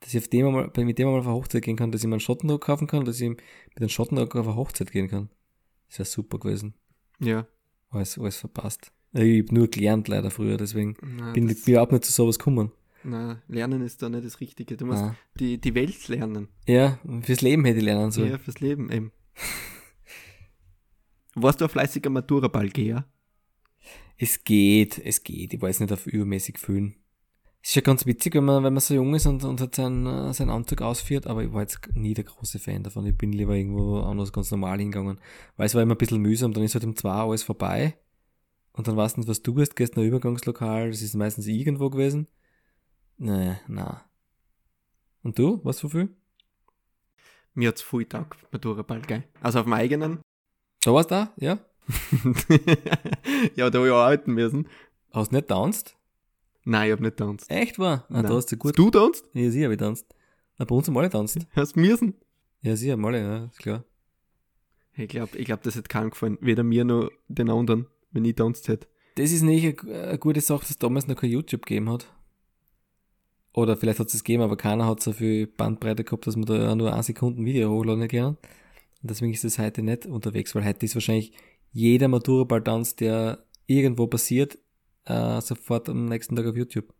Dass 0.00 0.14
ich 0.14 0.20
auf 0.20 0.28
dem 0.28 0.46
einmal, 0.46 0.70
mit 0.76 0.98
dem 0.98 1.06
einmal 1.06 1.20
auf 1.20 1.26
eine 1.26 1.36
Hochzeit 1.36 1.62
gehen 1.62 1.76
kann, 1.76 1.92
dass 1.92 2.02
ich 2.02 2.08
mir 2.08 2.14
einen 2.14 2.20
Schottendog 2.20 2.60
kaufen 2.60 2.86
kann, 2.86 3.04
dass 3.04 3.20
ich 3.20 3.28
mit 3.28 3.40
einem 3.76 3.88
Schottendog 3.88 4.34
auf 4.36 4.46
eine 4.46 4.56
Hochzeit 4.56 4.90
gehen 4.90 5.08
kann. 5.08 5.28
Das 5.88 6.00
wäre 6.00 6.06
super 6.06 6.38
gewesen. 6.38 6.74
Ja. 7.20 7.46
Alles, 7.90 8.18
alles 8.18 8.36
verpasst. 8.36 8.92
Ich 9.12 9.42
habe 9.42 9.54
nur 9.54 9.68
gelernt 9.68 10.08
leider 10.08 10.30
früher, 10.30 10.56
deswegen 10.56 10.96
Nein, 11.02 11.34
bin 11.34 11.48
ich 11.48 11.68
überhaupt 11.68 11.92
nicht 11.92 12.04
zu 12.04 12.12
sowas 12.12 12.38
gekommen. 12.38 12.72
Na, 13.04 13.42
lernen 13.48 13.82
ist 13.82 14.02
da 14.02 14.08
nicht 14.08 14.24
das 14.24 14.40
Richtige. 14.40 14.76
Du 14.76 14.86
musst 14.86 15.04
die, 15.38 15.60
die 15.60 15.74
Welt 15.74 16.08
lernen. 16.08 16.48
Ja, 16.66 16.98
fürs 17.22 17.40
Leben 17.40 17.64
hätte 17.64 17.78
ich 17.78 17.84
lernen 17.84 18.10
sollen. 18.10 18.30
Ja, 18.30 18.38
fürs 18.38 18.60
Leben 18.60 18.90
eben. 18.90 19.12
Warst 21.34 21.60
du 21.60 21.64
ein 21.64 21.70
fleißiger 21.70 22.10
Maturaballgeher? 22.10 23.06
Es 24.18 24.44
geht, 24.44 24.98
es 24.98 25.22
geht. 25.22 25.54
Ich 25.54 25.60
weiß 25.60 25.80
nicht 25.80 25.92
auf 25.92 26.06
übermäßig 26.06 26.58
fühlen. 26.58 26.96
Es 27.62 27.70
ist 27.70 27.74
ja 27.76 27.82
ganz 27.82 28.06
witzig, 28.06 28.34
wenn 28.34 28.44
man, 28.44 28.64
wenn 28.64 28.72
man 28.72 28.80
so 28.80 28.92
jung 28.92 29.14
ist 29.14 29.26
und, 29.26 29.44
und 29.44 29.60
hat 29.60 29.76
seinen, 29.76 30.06
äh, 30.06 30.34
seinen 30.34 30.50
Anzug 30.50 30.82
ausführt, 30.82 31.28
aber 31.28 31.44
ich 31.44 31.52
war 31.52 31.60
jetzt 31.60 31.80
nie 31.94 32.12
der 32.12 32.24
große 32.24 32.58
Fan 32.58 32.82
davon. 32.82 33.06
Ich 33.06 33.16
bin 33.16 33.32
lieber 33.32 33.54
irgendwo 33.54 34.00
anders 34.00 34.32
ganz 34.32 34.50
normal 34.50 34.78
hingegangen. 34.78 35.20
Weil 35.56 35.66
es 35.66 35.74
war 35.74 35.82
immer 35.82 35.94
ein 35.94 35.98
bisschen 35.98 36.20
mühsam, 36.20 36.52
dann 36.52 36.64
ist 36.64 36.74
halt 36.74 36.84
um 36.84 36.96
zwei 36.96 37.12
alles 37.12 37.44
vorbei. 37.44 37.96
Und 38.72 38.88
dann 38.88 38.96
weißt 38.96 39.16
du 39.16 39.20
nicht, 39.20 39.28
was 39.28 39.42
du 39.42 39.54
gehst, 39.54 39.76
gehst 39.76 39.96
nach 39.96 40.02
Übergangslokal, 40.02 40.90
das 40.90 41.02
ist 41.02 41.14
meistens 41.14 41.46
irgendwo 41.46 41.88
gewesen. 41.88 42.26
Nee, 43.18 43.56
na. 43.68 44.04
Und 45.22 45.38
du, 45.38 45.60
was 45.62 45.84
wofür? 45.84 46.08
Mir 47.54 47.68
hat's 47.68 47.82
viel 47.82 48.06
Tag 48.06 48.36
Maturaball, 48.50 49.02
gell? 49.02 49.24
Also 49.40 49.60
auf 49.60 49.66
dem 49.66 49.74
eigenen. 49.74 50.20
Da 50.80 50.92
war's 50.92 51.06
da, 51.06 51.32
ja? 51.36 51.58
ja, 53.56 53.70
da 53.70 53.78
habe 53.78 53.88
ich 53.88 53.94
arbeiten 53.94 54.32
müssen. 54.32 54.68
Hast 55.12 55.32
du 55.32 55.36
nicht 55.36 55.48
tanzt? 55.48 55.96
Nein, 56.64 56.86
ich 56.86 56.92
hab 56.92 57.00
nicht 57.00 57.16
tanzt. 57.16 57.50
Echt 57.50 57.78
wahr? 57.78 58.06
Ah, 58.08 58.22
da 58.22 58.30
hast 58.30 58.52
du 58.52 58.56
gut. 58.56 58.78
Du 58.78 58.90
tanzt? 58.90 59.24
Ja, 59.34 59.50
sie 59.50 59.64
habe 59.64 59.74
ich 59.74 59.80
tanzt. 59.80 60.06
Na, 60.58 60.64
bei 60.64 60.74
uns 60.74 60.86
haben 60.86 60.96
alle 60.96 61.10
tanzt. 61.10 61.38
Hast 61.56 61.76
du 61.76 61.80
müssen? 61.80 62.14
Ja, 62.60 62.76
sie 62.76 62.92
haben 62.92 63.04
alle, 63.04 63.20
ja, 63.20 63.44
ist 63.46 63.58
klar. 63.58 63.84
Ich 64.94 65.08
glaube, 65.08 65.36
ich 65.36 65.46
glaub, 65.46 65.62
das 65.62 65.74
hätte 65.74 65.88
keinem 65.88 66.10
gefallen. 66.10 66.38
Weder 66.40 66.62
mir 66.62 66.84
noch 66.84 67.10
den 67.28 67.50
anderen, 67.50 67.86
wenn 68.12 68.24
ich 68.24 68.36
tanzt 68.36 68.68
hätte. 68.68 68.86
Das 69.16 69.32
ist 69.32 69.42
nicht 69.42 69.82
eine, 69.82 70.02
eine 70.02 70.18
gute 70.18 70.40
Sache, 70.40 70.60
dass 70.60 70.70
es 70.70 70.78
damals 70.78 71.08
noch 71.08 71.16
kein 71.16 71.30
YouTube 71.30 71.66
gegeben 71.66 71.90
hat. 71.90 72.06
Oder 73.54 73.76
vielleicht 73.76 73.98
hat 73.98 74.08
es 74.08 74.14
es 74.14 74.24
gegeben, 74.24 74.42
aber 74.42 74.56
keiner 74.56 74.86
hat 74.86 75.02
so 75.02 75.12
viel 75.12 75.46
Bandbreite 75.46 76.04
gehabt, 76.04 76.26
dass 76.26 76.36
man 76.36 76.46
da 76.46 76.74
nur 76.74 76.94
ein 76.94 77.02
Sekunden 77.02 77.44
Video 77.44 77.70
hochladen 77.70 78.08
kann. 78.08 78.36
Und 79.02 79.10
deswegen 79.10 79.32
ist 79.32 79.44
es 79.44 79.58
heute 79.58 79.82
nicht 79.82 80.06
unterwegs, 80.06 80.54
weil 80.54 80.64
heute 80.64 80.86
ist 80.86 80.94
wahrscheinlich 80.94 81.32
jeder 81.72 82.08
Matura-Ball-Tanz, 82.08 82.96
der 82.96 83.44
irgendwo 83.66 84.06
passiert, 84.06 84.58
äh, 85.06 85.40
sofort 85.40 85.88
am 85.88 86.06
nächsten 86.06 86.36
Tag 86.36 86.46
auf 86.46 86.56
YouTube. 86.56 86.92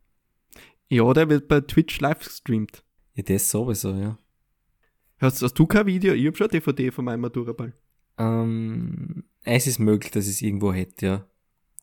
Ja, 0.89 1.13
der 1.13 1.29
wird 1.29 1.49
bei 1.49 1.61
Twitch 1.61 2.01
live 2.01 2.19
gestreamt. 2.19 2.85
Ja, 3.15 3.23
das 3.23 3.51
sowieso, 3.51 3.95
ja. 3.95 4.19
Hast, 5.19 5.43
hast 5.43 5.55
du 5.55 5.67
kein 5.67 5.87
Video? 5.87 6.15
Ich 6.15 6.27
hab 6.27 6.37
schon 6.37 6.49
DVD 6.49 6.91
von 6.91 7.05
meinem 7.05 7.21
Matura-Ball. 7.21 7.75
Ähm, 8.19 9.25
es 9.45 9.67
ist 9.67 9.79
möglich, 9.79 10.11
dass 10.11 10.27
ich 10.27 10.33
es 10.33 10.43
irgendwo 10.43 10.73
hätte, 10.73 11.07
ja. 11.07 11.29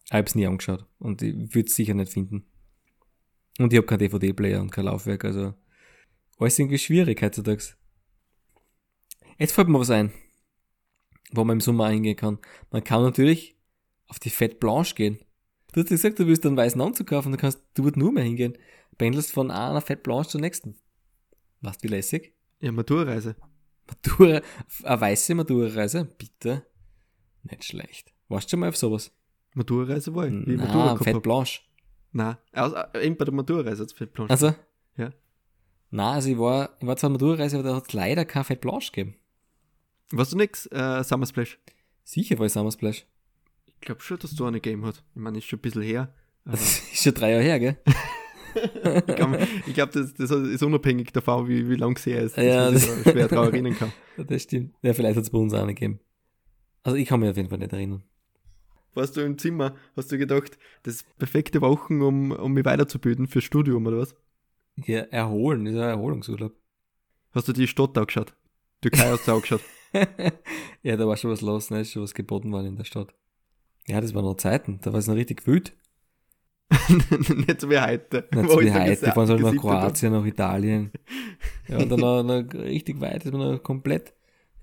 Ich 0.06 0.14
hab's 0.14 0.36
nie 0.36 0.48
angeschaut 0.48 0.86
und 0.98 1.22
ich 1.22 1.36
würde 1.54 1.68
es 1.68 1.76
sicher 1.76 1.94
nicht 1.94 2.12
finden. 2.12 2.46
Und 3.60 3.72
ich 3.72 3.78
habe 3.78 3.88
keinen 3.88 4.00
DVD-Player 4.00 4.62
und 4.62 4.72
kein 4.72 4.86
Laufwerk, 4.86 5.26
also 5.26 5.54
alles 6.40 6.58
irgendwie 6.58 6.80
schwierig 6.80 7.22
heutzutage. 7.22 7.76
Jetzt 9.38 9.52
fällt 9.52 9.68
mir 9.68 9.80
was 9.80 9.92
ein 9.92 10.12
wo 11.32 11.44
man 11.44 11.58
im 11.58 11.62
Sommer 11.62 11.86
eingehen 11.86 12.16
kann. 12.16 12.40
Man 12.72 12.84
kann 12.84 13.04
natürlich 13.04 13.56
auf 14.08 14.20
die 14.20 14.30
Fett 14.30 14.60
Blanche 14.60 14.96
gehen. 14.96 15.20
Du 15.74 15.82
hast 15.82 15.90
gesagt, 15.90 16.20
du 16.20 16.26
willst 16.26 16.46
einen 16.46 16.58
weißen 16.58 16.82
Anzug 16.82 17.08
kaufen, 17.08 17.32
dann 17.32 17.40
kannst 17.40 17.62
du 17.76 17.84
dort 17.84 17.98
nur 17.98 18.12
mehr 18.12 18.24
hingehen. 18.24 18.58
Pendelst 18.98 19.32
von 19.32 19.52
einer 19.52 19.82
Fett 19.82 20.04
Blanche 20.04 20.30
zur 20.30 20.42
nächsten. 20.42 20.76
Was 21.62 21.78
wie 21.82 21.88
lässig? 21.88 22.34
Ja, 22.60 22.72
Maturreise. 22.72 23.36
Matura, 23.88 24.42
eine 24.84 25.02
weiße 25.02 25.36
Maturreise? 25.36 26.06
Bitte. 26.18 26.66
Nicht 27.44 27.64
schlecht. 27.64 28.14
Warst 28.28 28.48
du 28.48 28.52
schon 28.52 28.60
mal 28.60 28.70
auf 28.70 28.78
sowas? 28.78 29.12
Maturreise 29.54 30.14
war 30.14 30.28
ich. 30.28 30.34
Wie 30.34 30.56
Nein, 30.56 30.98
Fett 30.98 31.22
Blanche. 31.24 31.62
Nein, 32.12 32.38
also, 32.52 32.76
eben 33.00 33.18
bei 33.18 33.26
der 33.26 33.34
Maturreise 33.34 33.82
hat 33.82 33.90
es 33.90 33.94
Fett 33.94 34.14
Blanche. 34.14 34.32
Also? 34.32 34.54
Ja. 34.98 35.12
Nein, 35.92 36.14
also 36.16 36.30
ich 36.30 36.38
war, 36.38 36.78
ich 36.80 36.88
war 36.88 36.98
zwar 36.98 37.10
Maturreise, 37.10 37.58
aber 37.58 37.70
da 37.70 37.76
hat 37.76 37.88
es 37.88 37.94
leider 37.94 38.26
kein 38.26 38.44
Fett 38.44 38.62
Blanche 38.62 38.92
gegeben. 38.92 39.16
Warst 40.12 40.34
du 40.34 40.38
nix, 40.38 40.66
äh, 40.68 41.04
Summer 41.04 41.26
Splash? 41.26 41.60
Sicher 42.04 42.40
war 42.40 42.48
ich 42.48 42.54
Summer 42.54 42.72
Splash. 42.72 43.06
Ich 43.68 43.80
glaube 43.82 44.02
schon, 44.02 44.18
dass 44.20 44.36
du 44.36 44.46
eine 44.46 44.60
Game 44.60 44.86
hat. 44.86 45.04
Ich 45.14 45.22
meine, 45.22 45.38
ist 45.38 45.46
schon 45.46 45.60
ein 45.60 45.62
bisschen 45.62 45.84
her. 45.84 46.14
Das 46.46 46.62
ist 46.94 47.04
schon 47.04 47.14
drei 47.14 47.32
Jahre 47.32 47.44
her, 47.44 47.60
gell? 47.60 47.78
ich 49.68 49.74
glaube, 49.76 49.92
das, 49.94 50.14
das 50.16 50.32
ist 50.32 50.64
unabhängig 50.64 51.12
davon, 51.14 51.48
wie, 51.48 51.70
wie 51.70 51.76
lang 51.76 51.98
sie 51.98 52.14
her 52.14 52.24
ist. 52.24 52.38
Ja, 52.38 52.72
das 52.72 52.84
ich 52.84 53.04
schwer 53.04 53.28
daran 53.28 53.54
erinnern 53.54 53.76
kann. 53.78 53.92
Das 54.28 54.44
stimmt. 54.44 54.76
Ja, 54.82 54.94
vielleicht 54.94 55.16
hat 55.16 55.24
es 55.24 55.30
bei 55.30 55.38
uns 55.38 55.54
auch 55.54 55.62
eine 55.62 55.74
gegeben. 55.74 56.02
Also 56.84 56.98
ich 56.98 57.08
kann 57.08 57.22
mich 57.22 57.30
auf 57.30 57.38
jeden 57.38 57.48
Fall 57.48 57.60
nicht 57.60 57.72
erinnern. 57.72 58.04
Warst 58.94 59.16
du 59.16 59.22
im 59.22 59.38
Zimmer, 59.38 59.76
hast 59.96 60.12
du 60.12 60.18
gedacht, 60.18 60.58
das 60.84 61.06
perfekte 61.18 61.62
Wochen, 61.62 62.02
um, 62.02 62.32
um 62.32 62.52
mich 62.52 62.66
weiterzubilden 62.66 63.28
fürs 63.28 63.46
Studium, 63.46 63.86
oder 63.86 64.00
was? 64.00 64.16
Ja, 64.76 65.02
erholen, 65.02 65.68
ist 65.68 65.76
ein 65.76 65.82
Erholungsurlaub. 65.82 66.54
Hast 67.32 67.48
du 67.48 67.54
die 67.54 67.68
Stadt 67.68 67.98
angeschaut? 67.98 68.34
Türkei 68.82 69.10
hast 69.10 69.26
du 69.28 69.34
angeschaut? 69.34 69.62
ja, 70.84 70.98
da 70.98 71.08
war 71.08 71.18
schon 71.18 71.32
was 71.32 71.42
los, 71.42 71.70
ne? 71.70 71.82
Ist 71.82 71.92
schon 71.92 72.04
was 72.04 72.14
geboten 72.14 72.52
worden 72.52 72.68
in 72.68 72.76
der 72.76 72.84
Stadt. 72.84 73.14
Ja, 73.88 74.00
das 74.02 74.14
waren 74.14 74.26
noch 74.26 74.36
Zeiten, 74.36 74.80
da 74.82 74.94
war 74.94 75.00
es 75.00 75.08
noch 75.08 75.16
richtig 75.16 75.46
wild. 75.48 75.74
nicht 77.48 77.62
so 77.62 77.70
wie 77.70 77.80
heute. 77.80 78.28
Nicht 78.32 78.50
so 78.50 78.60
wie 78.60 78.72
heute, 78.72 79.12
fahren 79.12 79.30
halt 79.30 79.42
nach 79.42 79.56
Kroatien, 79.56 80.14
nach 80.14 80.26
Italien. 80.26 80.92
Ja, 81.68 81.80
und 81.80 81.90
dann 81.90 82.00
noch, 82.00 82.24
noch 82.24 82.54
richtig 82.54 83.02
weit, 83.02 83.26
ist 83.26 83.32
man 83.32 83.54
noch 83.54 83.64
komplett, 83.64 84.14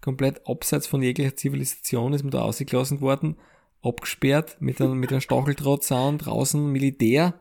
komplett 0.00 0.46
abseits 0.46 0.86
von 0.86 1.02
jeglicher 1.02 1.34
Zivilisation 1.34 2.12
ist 2.12 2.22
man 2.22 2.30
da 2.30 2.42
ausgelassen 2.42 3.00
worden, 3.00 3.36
abgesperrt 3.82 4.56
mit 4.60 4.80
einem, 4.80 4.98
mit 4.98 5.10
einem 5.10 5.20
Stacheldrahtzaun, 5.20 6.18
draußen 6.18 6.70
Militär, 6.70 7.34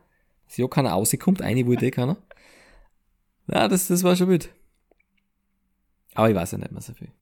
dass 0.46 0.56
ja 0.56 0.66
keiner 0.66 0.90
rauskommt, 0.90 1.42
eine 1.42 1.66
wollte 1.66 1.86
eh 1.86 1.90
keiner. 1.92 2.16
Ja, 3.46 3.68
das, 3.68 3.86
das 3.86 4.02
war 4.02 4.16
schon 4.16 4.28
wild. 4.28 4.50
Aber 6.14 6.28
ich 6.28 6.34
weiß 6.34 6.52
ja 6.52 6.58
nicht 6.58 6.72
mehr 6.72 6.80
so 6.80 6.92
viel. 6.92 7.12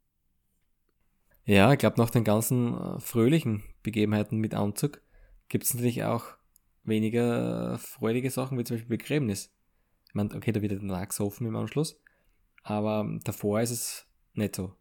Ja, 1.47 1.73
ich 1.73 1.79
glaube, 1.79 2.01
nach 2.01 2.11
den 2.11 2.25
ganzen 2.25 2.75
äh, 2.75 3.01
fröhlichen 3.01 3.63
Begebenheiten 3.83 4.39
mit 4.39 4.55
Anzug 4.55 5.03
gibt 5.49 5.65
es 5.65 5.75
natürlich 5.75 6.05
auch 6.05 6.25
weniger 6.85 7.79
freudige 7.79 8.31
Sachen, 8.31 8.59
wie 8.59 8.65
zum 8.65 8.77
Beispiel 8.77 8.97
Begräbnis. 8.97 9.53
Ich 10.09 10.15
meine, 10.15 10.35
okay, 10.35 10.53
da 10.53 10.63
wird 10.63 10.73
der 10.73 10.83
Lachs 10.83 11.21
offen 11.21 11.47
im 11.47 11.57
Anschluss, 11.57 12.01
aber 12.63 13.07
davor 13.25 13.61
ist 13.61 13.71
es 13.71 14.07
nicht 14.33 14.57
so. 14.57 14.75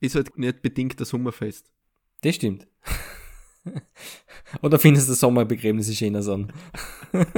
Ist 0.00 0.14
halt 0.14 0.36
nicht 0.38 0.62
bedingt 0.62 1.00
das 1.00 1.08
Sommerfest. 1.08 1.70
Das 2.20 2.36
stimmt. 2.36 2.68
Oder 4.62 4.78
findest 4.78 5.08
du 5.08 5.14
Sommerbegräbnisse 5.14 5.94
schöner 5.94 6.26
an? 6.28 6.52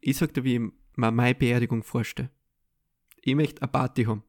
ich 0.00 0.16
sag 0.16 0.34
dir, 0.34 0.44
wie 0.44 0.56
ich 0.56 0.60
mir 0.96 1.10
meine 1.10 1.34
Beerdigung 1.34 1.82
vorstelle. 1.82 2.30
Ich 3.22 3.34
möchte 3.34 3.62
eine 3.62 3.70
Party 3.70 4.04
haben. 4.04 4.24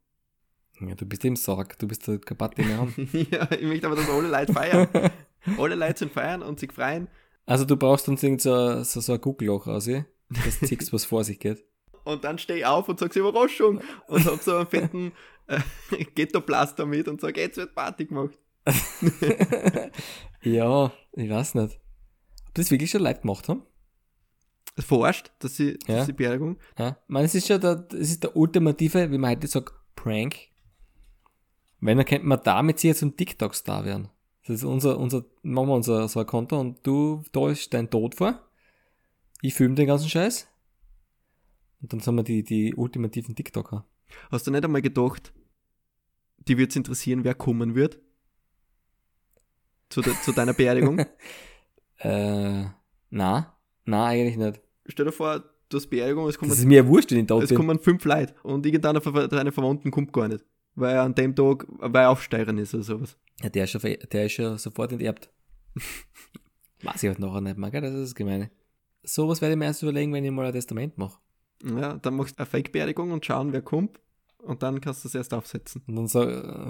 Ja, 0.79 0.95
du 0.95 1.05
bist 1.05 1.23
im 1.25 1.35
Sarg, 1.35 1.79
du 1.79 1.87
bist 1.87 2.07
der 2.07 2.17
Party 2.17 2.63
mehr 2.63 2.77
haben. 2.77 2.93
ja, 3.31 3.49
ich 3.51 3.63
möchte 3.63 3.87
aber, 3.87 3.95
dass 3.95 4.09
alle 4.09 4.27
Leute 4.27 4.53
feiern. 4.53 4.87
alle 5.57 5.75
Leute 5.75 5.99
sind 5.99 6.11
feiern 6.11 6.41
und 6.41 6.59
sich 6.59 6.71
freuen. 6.71 7.07
Also 7.45 7.65
du 7.65 7.77
brauchst 7.77 8.09
uns 8.09 8.23
irgend 8.23 8.41
so, 8.41 8.83
so, 8.83 8.99
so 8.99 9.13
ein 9.13 9.21
Guckloch 9.21 9.67
aus, 9.67 9.85
ja? 9.85 10.05
dass 10.29 10.59
du 10.59 10.67
siehst, 10.67 10.91
was 10.91 11.05
vor 11.05 11.23
sich 11.23 11.39
geht. 11.39 11.63
Und 12.03 12.23
dann 12.23 12.37
stehe 12.37 12.59
ich 12.59 12.65
auf 12.67 12.87
und 12.87 12.99
sage 12.99 13.19
Überraschung 13.19 13.81
und 14.07 14.25
hab 14.27 14.39
so 14.39 14.57
einen 14.57 14.67
fetten 14.67 15.11
äh, 15.47 15.59
Ghetto-Plaster 16.13 16.85
mit 16.85 17.07
und 17.07 17.19
sage, 17.19 17.41
jetzt 17.41 17.57
wird 17.57 17.73
Party 17.73 18.05
gemacht. 18.05 18.37
ja, 20.43 20.91
ich 21.13 21.29
weiß 21.31 21.55
nicht. 21.55 21.79
Ob 22.47 22.53
das 22.53 22.69
wirklich 22.69 22.91
schon 22.91 23.01
Leute 23.01 23.21
gemacht 23.21 23.49
haben? 23.49 23.63
Verarscht, 24.77 25.31
dass 25.39 25.55
sie, 25.55 25.79
ja. 25.87 25.95
dass 25.95 26.05
sie 26.05 26.13
Beerdigung. 26.13 26.59
Ja, 26.77 26.89
ich 26.89 26.95
meine, 27.07 27.25
es 27.25 27.33
ist 27.33 27.47
schon 27.47 27.59
der, 27.59 27.87
es 27.93 28.11
ist 28.11 28.21
der 28.21 28.35
ultimative, 28.35 29.09
wie 29.09 29.17
man 29.17 29.31
heute 29.31 29.47
sagt, 29.47 29.73
Prank. 29.95 30.35
Wenn, 31.85 31.97
dann 31.97 32.05
könnte 32.07 32.25
man 32.25 32.41
damit 32.43 32.79
sicher 32.79 32.95
zum 32.95 33.15
TikTok-Star 33.15 33.85
werden. 33.85 34.09
Das 34.47 34.57
ist 34.57 34.63
unser, 34.63 34.97
unser, 34.97 35.23
machen 35.43 35.67
wir 35.67 35.75
unser 35.75 36.07
so 36.07 36.19
ein 36.19 36.25
Konto 36.25 36.59
und 36.59 36.79
du, 36.85 37.21
da 37.31 37.49
ist 37.49 37.71
dein 37.75 37.91
Tod 37.91 38.15
vor. 38.15 38.41
Ich 39.41 39.53
filme 39.53 39.75
den 39.75 39.85
ganzen 39.85 40.09
Scheiß. 40.09 40.47
Und 41.81 41.93
dann 41.93 41.99
sind 41.99 42.15
wir 42.15 42.23
die, 42.23 42.43
die 42.43 42.73
ultimativen 42.73 43.35
TikToker. 43.35 43.85
Hast 44.31 44.47
du 44.47 44.51
nicht 44.51 44.63
einmal 44.63 44.81
gedacht, 44.81 45.31
die 46.47 46.57
wird 46.57 46.71
es 46.71 46.75
interessieren, 46.75 47.23
wer 47.23 47.35
kommen 47.35 47.75
wird? 47.75 47.99
Zu, 49.89 50.01
de, 50.01 50.13
zu 50.23 50.31
deiner 50.31 50.53
Beerdigung? 50.53 50.99
äh, 51.99 52.65
na, 53.11 53.57
na, 53.85 54.05
eigentlich 54.05 54.37
nicht. 54.37 54.59
Stell 54.87 55.05
dir 55.05 55.11
vor, 55.11 55.43
du 55.69 55.77
hast 55.77 55.87
Beerdigung, 55.87 56.27
es 56.27 56.39
kommen. 56.39 56.49
Das 56.49 56.57
ist 56.57 56.65
mir 56.65 56.87
wurscht, 56.87 57.11
wenn 57.11 57.19
ich 57.19 57.27
da 57.27 57.37
Es 57.37 57.53
kommen 57.53 57.77
fünf 57.77 58.05
Leute 58.05 58.33
und 58.41 58.65
irgendeiner 58.65 59.01
von 59.01 59.13
deinen 59.29 59.51
Verwandten 59.51 59.91
kommt 59.91 60.11
gar 60.11 60.27
nicht. 60.27 60.43
Weil 60.75 60.95
er 60.95 61.03
an 61.03 61.15
dem 61.15 61.35
Tag, 61.35 61.65
weil 61.69 62.03
er 62.03 62.09
aufsteigen 62.09 62.57
ist 62.57 62.73
oder 62.73 62.83
sowas. 62.83 63.17
Ja, 63.41 63.49
der 63.49 63.63
ist 63.63 63.71
schon, 63.71 63.81
der 63.81 64.25
ist 64.25 64.33
schon 64.33 64.57
sofort 64.57 64.91
enterbt. 64.91 65.29
Weiß 66.83 67.03
ich 67.03 67.09
halt 67.09 67.19
nachher 67.19 67.41
nicht 67.41 67.57
mehr, 67.57 67.71
gell? 67.71 67.81
Das 67.81 67.93
ist 67.93 68.01
das 68.01 68.15
Gemeine. 68.15 68.51
Sowas 69.03 69.41
werde 69.41 69.53
ich 69.53 69.59
mir 69.59 69.65
erst 69.65 69.83
überlegen, 69.83 70.13
wenn 70.13 70.25
ich 70.25 70.31
mal 70.31 70.45
ein 70.45 70.53
Testament 70.53 70.97
mache. 70.97 71.19
Ja, 71.63 71.95
dann 71.97 72.15
machst 72.15 72.35
du 72.35 72.39
eine 72.39 72.45
Fake-Beerdigung 72.45 73.11
und 73.11 73.25
schauen, 73.25 73.53
wer 73.53 73.61
kommt. 73.61 73.99
Und 74.39 74.61
dann 74.61 74.81
kannst 74.81 75.03
du 75.03 75.07
es 75.07 75.15
erst 75.15 75.33
aufsetzen. 75.33 75.81
Und 75.87 75.95
dann, 75.95 76.07
sag, 76.07 76.27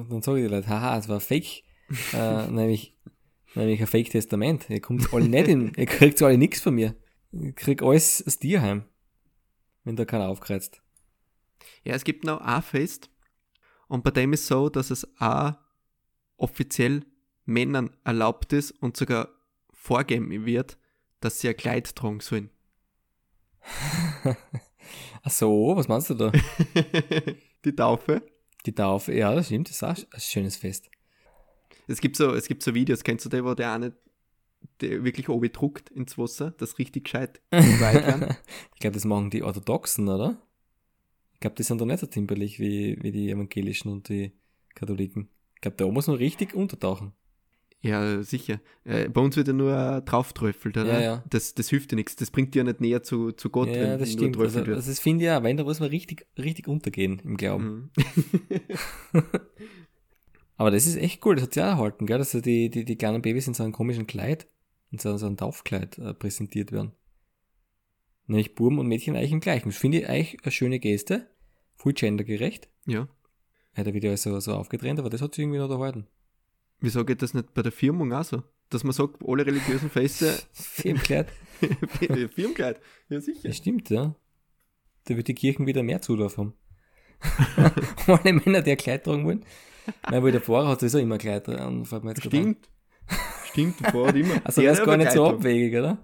dann 0.10 0.22
sage 0.22 0.40
ich 0.40 0.46
dir 0.46 0.56
Leute, 0.56 0.70
haha, 0.70 0.98
es 0.98 1.10
war 1.10 1.20
Fake. 1.20 1.64
äh, 2.14 2.48
nämlich, 2.52 2.96
nämlich 3.56 3.82
ein 3.82 3.88
Fake-Testament. 3.88 4.70
Ihr 4.70 4.82
kommt 4.82 5.14
alle 5.14 5.28
nicht 5.28 5.48
in, 5.48 5.74
ihr 5.76 5.86
kriegt 5.86 6.22
alle 6.22 6.38
nichts 6.38 6.62
von 6.62 6.76
mir. 6.76 6.96
Ich 7.32 7.56
krieg 7.56 7.82
alles 7.82 8.24
aus 8.26 8.40
dir 8.40 8.62
heim. 8.62 8.86
Wenn 9.84 9.96
da 9.96 10.06
keiner 10.06 10.30
aufkreuzt. 10.30 10.82
Ja, 11.84 11.94
es 11.94 12.04
gibt 12.04 12.24
noch 12.24 12.42
ein 12.42 12.62
Fest. 12.62 13.10
Und 13.88 14.04
bei 14.04 14.12
dem 14.12 14.34
ist 14.34 14.48
so, 14.48 14.70
dass 14.70 14.92
es 14.92 15.08
auch 15.20 15.54
offiziell 16.38 17.06
Männern 17.46 17.92
erlaubt 18.04 18.54
ist 18.54 18.72
und 18.72 18.98
sogar 18.98 19.30
vorgeben 19.72 20.46
wird, 20.46 20.78
dass 21.20 21.40
sie 21.40 21.50
ein 21.50 21.58
Kleid 21.58 21.96
tragen 21.96 22.20
sollen. 22.20 22.50
Ach 25.24 25.32
so, 25.32 25.74
was 25.76 25.88
meinst 25.88 26.10
du 26.10 26.14
da? 26.16 26.32
Die 27.66 27.76
Taufe. 27.76 28.22
Die 28.66 28.74
Taufe, 28.74 29.14
ja, 29.14 29.34
das 29.34 29.48
stimmt, 29.48 29.70
das 29.70 29.76
ist 29.76 29.84
auch 29.84 30.14
ein 30.14 30.20
schönes 30.20 30.56
Fest. 30.56 30.90
Es 31.88 32.02
gibt 32.02 32.16
so, 32.16 32.34
es 32.34 32.48
gibt 32.48 32.64
so 32.64 32.74
Videos, 32.74 33.04
kennst 33.04 33.26
du 33.26 33.30
die, 33.30 33.44
wo 33.44 33.54
der 33.54 33.74
eine 33.74 33.94
der 34.82 35.04
wirklich 35.04 35.30
oben 35.30 35.52
druckt 35.52 35.90
ins 35.92 36.18
Wasser, 36.18 36.52
das 36.58 36.80
richtig 36.80 37.06
gescheit 37.06 37.42
Ich 38.74 38.80
glaube, 38.80 38.94
das 38.94 39.06
machen 39.06 39.30
die 39.30 39.44
Orthodoxen, 39.44 40.08
oder? 40.10 40.38
Ich 41.46 41.48
glaube, 41.48 41.58
die 41.58 41.64
sind 41.64 41.80
doch 41.80 41.86
nicht 41.86 42.00
so 42.00 42.08
zimperlich 42.08 42.60
wie, 42.60 42.98
wie 43.04 43.12
die 43.12 43.30
Evangelischen 43.30 43.92
und 43.92 44.10
die 44.10 44.32
Katholiken. 44.74 45.30
Ich 45.54 45.62
glaube, 45.62 45.78
da 45.78 45.86
muss 45.86 46.08
man 46.08 46.16
richtig 46.16 46.56
untertauchen. 46.56 47.12
Ja, 47.82 48.24
sicher. 48.24 48.60
Äh, 48.84 49.10
bei 49.10 49.22
uns 49.22 49.38
wird 49.38 49.50
ja 49.50 49.54
nur 49.54 50.02
drauftröffelt, 50.02 50.76
oder? 50.76 50.94
Ja, 50.94 51.02
ja. 51.02 51.24
Das, 51.30 51.54
das 51.54 51.70
hilft 51.70 51.92
dir 51.92 51.98
nichts. 51.98 52.16
Das 52.16 52.32
bringt 52.32 52.56
dir 52.56 52.62
ja 52.62 52.64
nicht 52.64 52.82
näher 52.82 53.04
zu, 53.04 53.32
zu 53.32 53.52
Gott, 53.52 53.68
ja, 53.68 53.76
wenn 53.76 54.00
das 54.00 54.14
stimmt. 54.14 54.40
Also, 54.40 54.62
also, 54.62 54.74
das 54.74 55.00
finde 55.00 55.24
ich 55.24 55.28
ja, 55.28 55.44
weil 55.44 55.56
da 55.56 55.64
muss 55.64 55.80
man 55.80 55.90
richtig, 55.90 56.26
richtig 56.36 56.68
untergehen 56.68 57.22
im 57.24 57.38
Glauben. 57.38 57.92
Mhm. 57.96 59.22
Aber 60.58 60.72
das 60.72 60.88
ist 60.88 60.96
echt 60.96 61.24
cool, 61.28 61.36
das 61.36 61.44
hat 61.44 61.54
sich 61.54 61.62
auch 61.62 61.68
erhalten, 61.68 62.08
gell? 62.08 62.18
dass 62.18 62.32
die, 62.32 62.72
die, 62.72 62.86
die 62.86 62.96
kleinen 62.96 63.22
Babys 63.22 63.46
in 63.46 63.54
so 63.54 63.62
einem 63.62 63.72
komischen 63.72 64.08
Kleid, 64.08 64.48
in 64.90 64.98
so, 64.98 65.16
so 65.18 65.28
einem 65.28 65.38
Taufkleid 65.38 66.00
äh, 66.00 66.16
präsentiert 66.16 66.72
werden. 66.72 66.94
Nämlich 68.26 68.56
Buben 68.56 68.80
und 68.80 68.88
Mädchen 68.88 69.16
eigentlich 69.16 69.32
im 69.32 69.42
gleichen. 69.42 69.70
Das 69.70 69.78
finde 69.78 70.00
ich 70.00 70.10
eigentlich 70.10 70.44
eine 70.44 70.52
schöne 70.52 70.80
Geste. 70.80 71.30
Voll 71.76 71.94
gendergerecht. 71.94 72.70
Ja. 72.86 73.08
Hat 73.74 73.88
er 73.88 73.94
wieder 73.94 74.16
so, 74.18 74.40
so 74.40 74.54
aufgetrennt, 74.54 75.00
aber 75.00 75.10
das 75.10 75.22
hat 75.22 75.36
sich 75.36 75.44
irgendwie 75.44 75.60
noch 75.60 75.70
erhalten. 75.70 76.08
Wieso 76.80 77.06
geht 77.06 77.22
das 77.22 77.34
nicht 77.34 77.54
bei 77.54 77.62
der 77.62 77.72
Firmung 77.72 78.14
auch 78.14 78.24
so? 78.24 78.44
Dass 78.70 78.84
man 78.84 78.94
sagt, 78.94 79.24
alle 79.26 79.46
religiösen 79.46 79.90
Feste. 79.90 80.34
Firmenkleid. 80.54 81.32
Firmenkleid, 82.34 82.80
ja 83.10 83.20
sicher. 83.20 83.48
Das 83.48 83.58
stimmt, 83.58 83.90
ja. 83.90 84.16
Da 85.06 85.16
wird 85.16 85.28
die 85.28 85.36
Kirchen 85.36 85.68
wieder 85.68 85.84
mehr 85.84 86.02
Zulauf 86.02 86.38
haben. 86.38 86.54
alle 88.08 88.34
Männer, 88.34 88.62
die 88.62 88.72
ein 88.72 88.78
Kleid 88.78 89.04
tragen 89.04 89.26
wollen. 89.26 89.46
Nein, 90.10 90.24
weil 90.24 90.32
der 90.32 90.42
Fahrer 90.42 90.70
hat 90.70 90.80
sowieso 90.80 91.00
immer 91.00 91.18
Kleid 91.18 91.48
dran. 91.48 91.86
Stimmt. 92.18 92.70
Stimmt, 93.46 93.80
der 93.80 93.92
Fahrer 93.92 94.08
hat 94.08 94.16
immer. 94.16 94.42
Also 94.44 94.62
das 94.62 94.80
ist 94.80 94.86
gar 94.86 94.98
nicht 94.98 95.12
so 95.12 95.26
abwegig, 95.28 95.76
oder? 95.78 95.98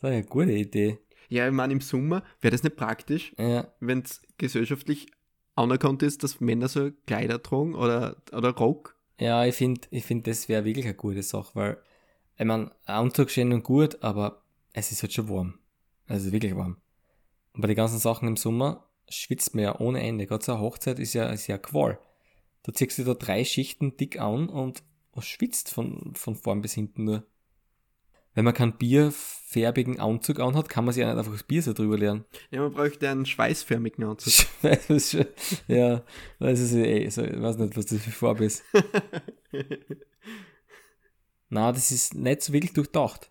Das 0.00 0.10
ist 0.10 0.16
eine 0.16 0.24
gute 0.24 0.52
Idee. 0.52 0.98
Ja, 1.28 1.46
ich 1.46 1.52
meine, 1.52 1.72
im 1.72 1.80
Sommer 1.80 2.22
wäre 2.40 2.52
das 2.52 2.62
nicht 2.62 2.76
praktisch, 2.76 3.34
ja. 3.38 3.68
wenn 3.80 4.00
es 4.00 4.22
gesellschaftlich 4.38 5.08
anerkannt 5.54 6.02
ist, 6.02 6.22
dass 6.22 6.40
Männer 6.40 6.68
so 6.68 6.90
Kleider 7.06 7.42
tragen 7.42 7.74
oder, 7.74 8.16
oder 8.32 8.50
Rock. 8.50 8.96
Ja, 9.18 9.44
ich 9.44 9.54
finde, 9.54 9.80
ich 9.90 10.04
find, 10.04 10.26
das 10.26 10.48
wäre 10.48 10.64
wirklich 10.64 10.84
eine 10.84 10.94
gute 10.94 11.22
Sache, 11.22 11.50
weil, 11.54 11.78
ich 12.36 12.44
meine, 12.44 12.70
Anzug 12.84 13.30
schön 13.30 13.52
und 13.52 13.64
gut, 13.64 14.02
aber 14.02 14.42
es 14.72 14.92
ist 14.92 15.02
halt 15.02 15.12
schon 15.12 15.28
warm. 15.28 15.58
Es 16.06 16.24
ist 16.24 16.32
wirklich 16.32 16.54
warm. 16.54 16.76
Und 17.54 17.62
bei 17.62 17.68
den 17.68 17.76
ganzen 17.76 17.98
Sachen 17.98 18.28
im 18.28 18.36
Sommer 18.36 18.86
schwitzt 19.08 19.54
man 19.54 19.64
ja 19.64 19.80
ohne 19.80 20.02
Ende. 20.02 20.26
Gerade 20.26 20.44
so 20.44 20.52
eine 20.52 20.60
Hochzeit 20.60 20.98
ist 20.98 21.14
ja, 21.14 21.30
ist 21.30 21.46
ja 21.46 21.58
Qual. 21.58 21.98
Da 22.62 22.72
ziehst 22.72 22.98
du 22.98 23.04
da 23.04 23.14
drei 23.14 23.44
Schichten 23.44 23.96
dick 23.96 24.20
an 24.20 24.48
und 24.48 24.82
schwitzt 25.20 25.72
von, 25.72 26.12
von 26.14 26.34
vorn 26.34 26.60
bis 26.60 26.74
hinten 26.74 27.04
nur. 27.04 27.26
Wenn 28.34 28.44
man 28.44 28.52
keinen 28.52 28.76
bierfärbigen 29.56 29.98
Anzug 29.98 30.38
anhat, 30.38 30.68
kann 30.68 30.84
man 30.84 30.92
sich 30.92 31.00
ja 31.00 31.08
nicht 31.08 31.18
einfach 31.18 31.32
das 31.32 31.42
Bier 31.42 31.62
so 31.62 31.72
drüber 31.72 31.96
lernen. 31.96 32.26
Ja, 32.50 32.60
man 32.60 32.72
bräuchte 32.72 33.08
einen 33.08 33.24
schweißförmigen 33.24 34.04
Anzug. 34.04 34.46
ja, 35.68 36.02
das 36.38 36.60
ist 36.60 36.74
eh, 36.74 37.08
so, 37.08 37.22
ich 37.22 37.40
weiß 37.40 37.56
nicht, 37.56 37.76
was 37.76 37.86
das 37.86 38.02
für 38.02 38.10
Farbe 38.10 38.44
ist. 38.44 38.62
Na, 41.48 41.72
das 41.72 41.90
ist 41.90 42.14
nicht 42.14 42.42
so 42.42 42.52
wirklich 42.52 42.74
durchdacht. 42.74 43.30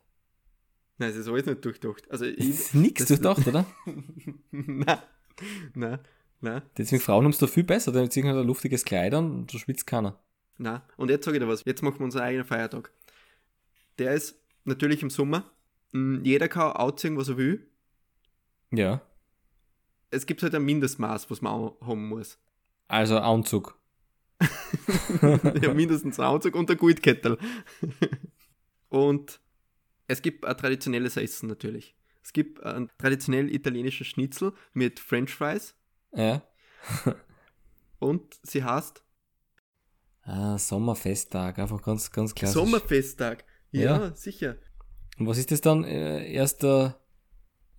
Nein, 0.97 1.11
es 1.11 1.17
ist 1.17 1.27
alles 1.27 1.45
nicht 1.45 1.63
durchdacht. 1.63 2.09
Also 2.09 2.25
ich, 2.25 2.39
ist 2.39 2.73
nichts 2.73 3.05
durchdacht, 3.05 3.45
oder? 3.47 3.65
nein, 4.51 4.99
nein, 5.75 5.99
nein. 6.41 6.61
Deswegen 6.77 7.01
Frauen 7.01 7.25
haben 7.25 7.31
es 7.31 7.37
da 7.37 7.45
viel 7.47 7.65
besser, 7.65 7.91
denn 7.91 8.09
ziehen 8.09 8.25
halt 8.25 8.37
ein 8.37 8.47
luftiges 8.47 8.83
Kleid 8.83 9.13
an 9.13 9.29
und 9.31 9.53
da 9.53 9.59
schwitzt 9.59 9.85
keiner. 9.85 10.19
Na, 10.57 10.87
und 10.97 11.09
jetzt 11.11 11.25
sage 11.25 11.37
ich 11.37 11.43
dir 11.43 11.49
was, 11.49 11.65
jetzt 11.65 11.83
machen 11.83 11.99
wir 11.99 12.05
unseren 12.05 12.23
eigenen 12.23 12.45
Feiertag. 12.45 12.91
Der 13.99 14.13
ist 14.13 14.41
natürlich 14.63 15.03
im 15.03 15.09
Sommer. 15.09 15.51
Hm, 15.95 16.25
jeder 16.25 16.49
kann 16.49 16.73
ausziehen, 16.73 17.15
was 17.15 17.29
er 17.29 17.37
will. 17.37 17.65
Ja. 18.71 19.01
Es 20.11 20.25
gibt 20.25 20.43
halt 20.43 20.53
ein 20.53 20.65
Mindestmaß, 20.65 21.31
was 21.31 21.41
man 21.41 21.71
haben 21.79 22.09
muss. 22.09 22.37
Also 22.89 23.17
Anzug. 23.17 23.79
ja, 25.61 25.73
mindestens 25.73 26.19
ein 26.19 26.25
Anzug 26.25 26.55
und 26.55 26.69
ein 26.69 26.75
Gutkettel. 26.77 27.37
und 28.89 29.39
es 30.07 30.21
gibt 30.21 30.43
ein 30.43 30.57
traditionelles 30.57 31.15
Essen 31.15 31.47
natürlich. 31.47 31.95
Es 32.21 32.33
gibt 32.33 32.61
ein 32.61 32.91
traditionell 32.97 33.49
italienisches 33.49 34.07
Schnitzel 34.07 34.51
mit 34.73 34.99
French 34.99 35.33
Fries. 35.33 35.75
Ja. 36.13 36.43
und 37.99 38.37
sie 38.43 38.65
heißt 38.65 39.01
Ah, 40.23 40.57
Sommerfesttag, 40.57 41.57
einfach 41.59 41.81
ganz, 41.81 42.11
ganz 42.11 42.35
klassisch. 42.35 42.55
Sommerfesttag, 42.55 43.45
ja, 43.71 43.81
ja. 44.07 44.15
sicher. 44.15 44.57
Und 45.17 45.27
was 45.27 45.37
ist 45.37 45.51
das 45.51 45.61
dann? 45.61 45.83
Äh, 45.83 46.31
erster, 46.31 46.99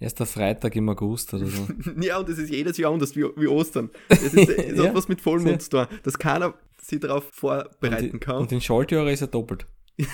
erster 0.00 0.26
Freitag 0.26 0.74
im 0.76 0.88
August 0.88 1.34
oder 1.34 1.46
so? 1.46 1.68
ja, 2.00 2.18
und 2.18 2.28
das 2.28 2.38
ist 2.38 2.50
jedes 2.50 2.76
Jahr 2.78 2.92
anders 2.92 3.14
wie, 3.14 3.24
wie 3.36 3.46
Ostern. 3.46 3.90
Das 4.08 4.22
ist, 4.22 4.36
das 4.36 4.48
ist 4.48 4.78
ja. 4.78 4.94
was 4.94 5.08
mit 5.08 5.20
Vollmond 5.20 5.62
zu 5.62 5.70
tun, 5.70 5.86
dass 6.02 6.18
keiner 6.18 6.54
sich 6.80 7.00
darauf 7.00 7.24
vorbereiten 7.32 8.12
und 8.12 8.20
kann. 8.20 8.36
Und 8.36 8.52
in 8.52 8.60
Schaltjahren 8.60 9.08
ist 9.08 9.20
er 9.20 9.26
doppelt. 9.26 9.66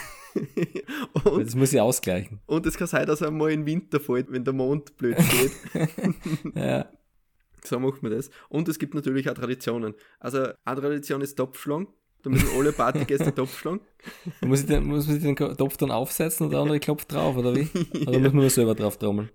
und, 1.25 1.47
das 1.47 1.55
muss 1.55 1.73
ich 1.73 1.81
ausgleichen. 1.81 2.41
Und 2.47 2.67
es 2.67 2.77
kann 2.77 2.87
sein, 2.87 3.07
dass 3.07 3.21
er 3.21 3.31
mal 3.31 3.53
im 3.53 3.67
Winter 3.67 4.01
fällt, 4.01 4.33
wenn 4.33 4.45
der 4.45 4.55
Mond 4.55 4.97
blöd 4.97 5.17
geht. 5.17 6.55
ja. 6.55 6.89
So 7.65 7.79
macht 7.79 8.03
man 8.03 8.11
das. 8.11 8.31
Und 8.49 8.69
es 8.69 8.79
gibt 8.79 8.95
natürlich 8.95 9.31
auch 9.31 9.35
Traditionen. 9.35 9.95
Also, 10.19 10.49
eine 10.65 10.81
Tradition 10.81 11.21
ist 11.21 11.37
Topfschlagen. 11.37 11.87
Da 12.23 12.31
müssen 12.31 12.49
alle 12.57 12.73
Partygäste 12.73 13.35
Topf 13.35 13.59
schlagen. 13.59 13.81
Muss, 14.43 14.61
ich 14.61 14.67
den, 14.67 14.85
muss 14.85 15.07
man 15.07 15.15
sich 15.19 15.23
den 15.23 15.37
Topf 15.37 15.77
dann 15.77 15.91
aufsetzen 15.91 16.47
und 16.47 16.53
der 16.53 16.61
andere 16.61 16.79
klopft 16.81 17.13
drauf, 17.13 17.37
oder 17.37 17.55
wie? 17.55 17.69
Oder 18.03 18.13
ja. 18.13 18.19
muss 18.19 18.33
man 18.33 18.43
nur 18.43 18.51
selber 18.51 18.75
drauf 18.75 18.97
trommeln? 18.97 19.31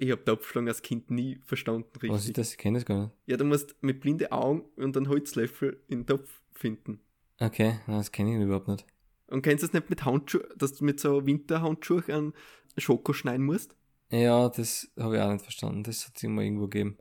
Ich 0.00 0.10
habe 0.12 0.24
Topfschlagen 0.24 0.68
als 0.68 0.82
Kind 0.82 1.10
nie 1.10 1.40
verstanden, 1.44 1.88
richtig. 1.94 2.10
Was 2.10 2.26
ist 2.26 2.38
das? 2.38 2.52
Ich 2.52 2.58
kenne 2.58 2.78
das 2.78 2.86
gar 2.86 3.04
nicht. 3.04 3.12
Ja, 3.26 3.36
du 3.36 3.44
musst 3.44 3.74
mit 3.82 4.00
blinde 4.00 4.30
Augen 4.30 4.64
und 4.76 4.96
einen 4.96 5.08
Holzlöffel 5.08 5.82
in 5.88 6.00
den 6.00 6.06
Topf 6.06 6.40
finden. 6.52 7.00
Okay, 7.40 7.80
das 7.86 8.12
kenne 8.12 8.36
ich 8.36 8.42
überhaupt 8.42 8.68
nicht. 8.68 8.86
Und 9.26 9.42
kennst 9.42 9.62
du 9.62 9.66
das 9.66 9.74
nicht 9.74 9.90
mit 9.90 10.04
Handschuhen, 10.04 10.44
dass 10.56 10.74
du 10.74 10.84
mit 10.84 11.00
so 11.00 11.26
Winterhandschuhen 11.26 12.04
einen 12.08 12.32
Schoko 12.76 13.12
schneiden 13.12 13.44
musst? 13.44 13.76
Ja, 14.10 14.48
das 14.48 14.90
habe 14.98 15.16
ich 15.16 15.22
auch 15.22 15.32
nicht 15.32 15.42
verstanden. 15.42 15.82
Das 15.82 16.06
hat 16.06 16.16
es 16.16 16.22
immer 16.22 16.42
irgendwo 16.42 16.68
gegeben. 16.68 16.96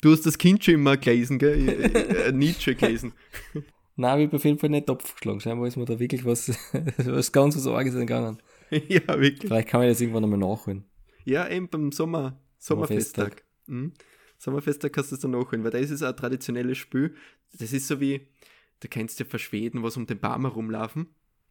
Du 0.00 0.12
hast 0.12 0.24
das 0.26 0.38
Kind 0.38 0.64
schon 0.64 0.74
immer 0.74 0.96
gelesen, 0.96 1.38
gell? 1.38 1.68
Äh, 1.68 2.32
Nietzsche 2.32 2.74
gelesen. 2.74 3.12
Nein, 3.96 4.20
ich 4.20 4.26
habe 4.26 4.36
auf 4.36 4.44
jeden 4.44 4.58
Fall 4.58 4.70
nicht 4.70 4.86
Topf 4.86 5.16
geschlagen. 5.16 5.40
Scheinbar 5.40 5.66
ist 5.66 5.76
mir 5.76 5.84
da 5.84 5.98
wirklich 5.98 6.24
was, 6.24 6.48
was 6.98 7.32
ganz 7.32 7.56
was 7.56 7.66
Arges 7.66 7.96
entgangen. 7.96 8.40
ja, 8.70 9.08
wirklich. 9.08 9.48
Vielleicht 9.48 9.68
kann 9.68 9.80
man 9.80 9.88
das 9.88 10.00
irgendwann 10.00 10.22
nochmal 10.22 10.38
nachholen. 10.38 10.84
Ja, 11.24 11.48
eben 11.48 11.68
beim 11.68 11.90
Sommer, 11.90 12.40
Sommerfesttag. 12.58 13.42
Mhm. 13.66 13.92
Sommerfesttag 14.38 14.92
kannst 14.92 15.10
du 15.10 15.16
es 15.16 15.20
dann 15.20 15.32
nachholen, 15.32 15.64
weil 15.64 15.72
das 15.72 15.90
ist 15.90 16.02
ein 16.04 16.16
traditionelles 16.16 16.78
Spiel. 16.78 17.16
Das 17.58 17.72
ist 17.72 17.88
so 17.88 18.00
wie, 18.00 18.28
da 18.78 18.86
kannst 18.88 19.18
du 19.18 19.24
ja 19.24 19.30
verschweden, 19.30 19.82
was 19.82 19.96
um 19.96 20.06
den 20.06 20.20
Baum 20.20 20.42
herumlaufen. 20.42 21.08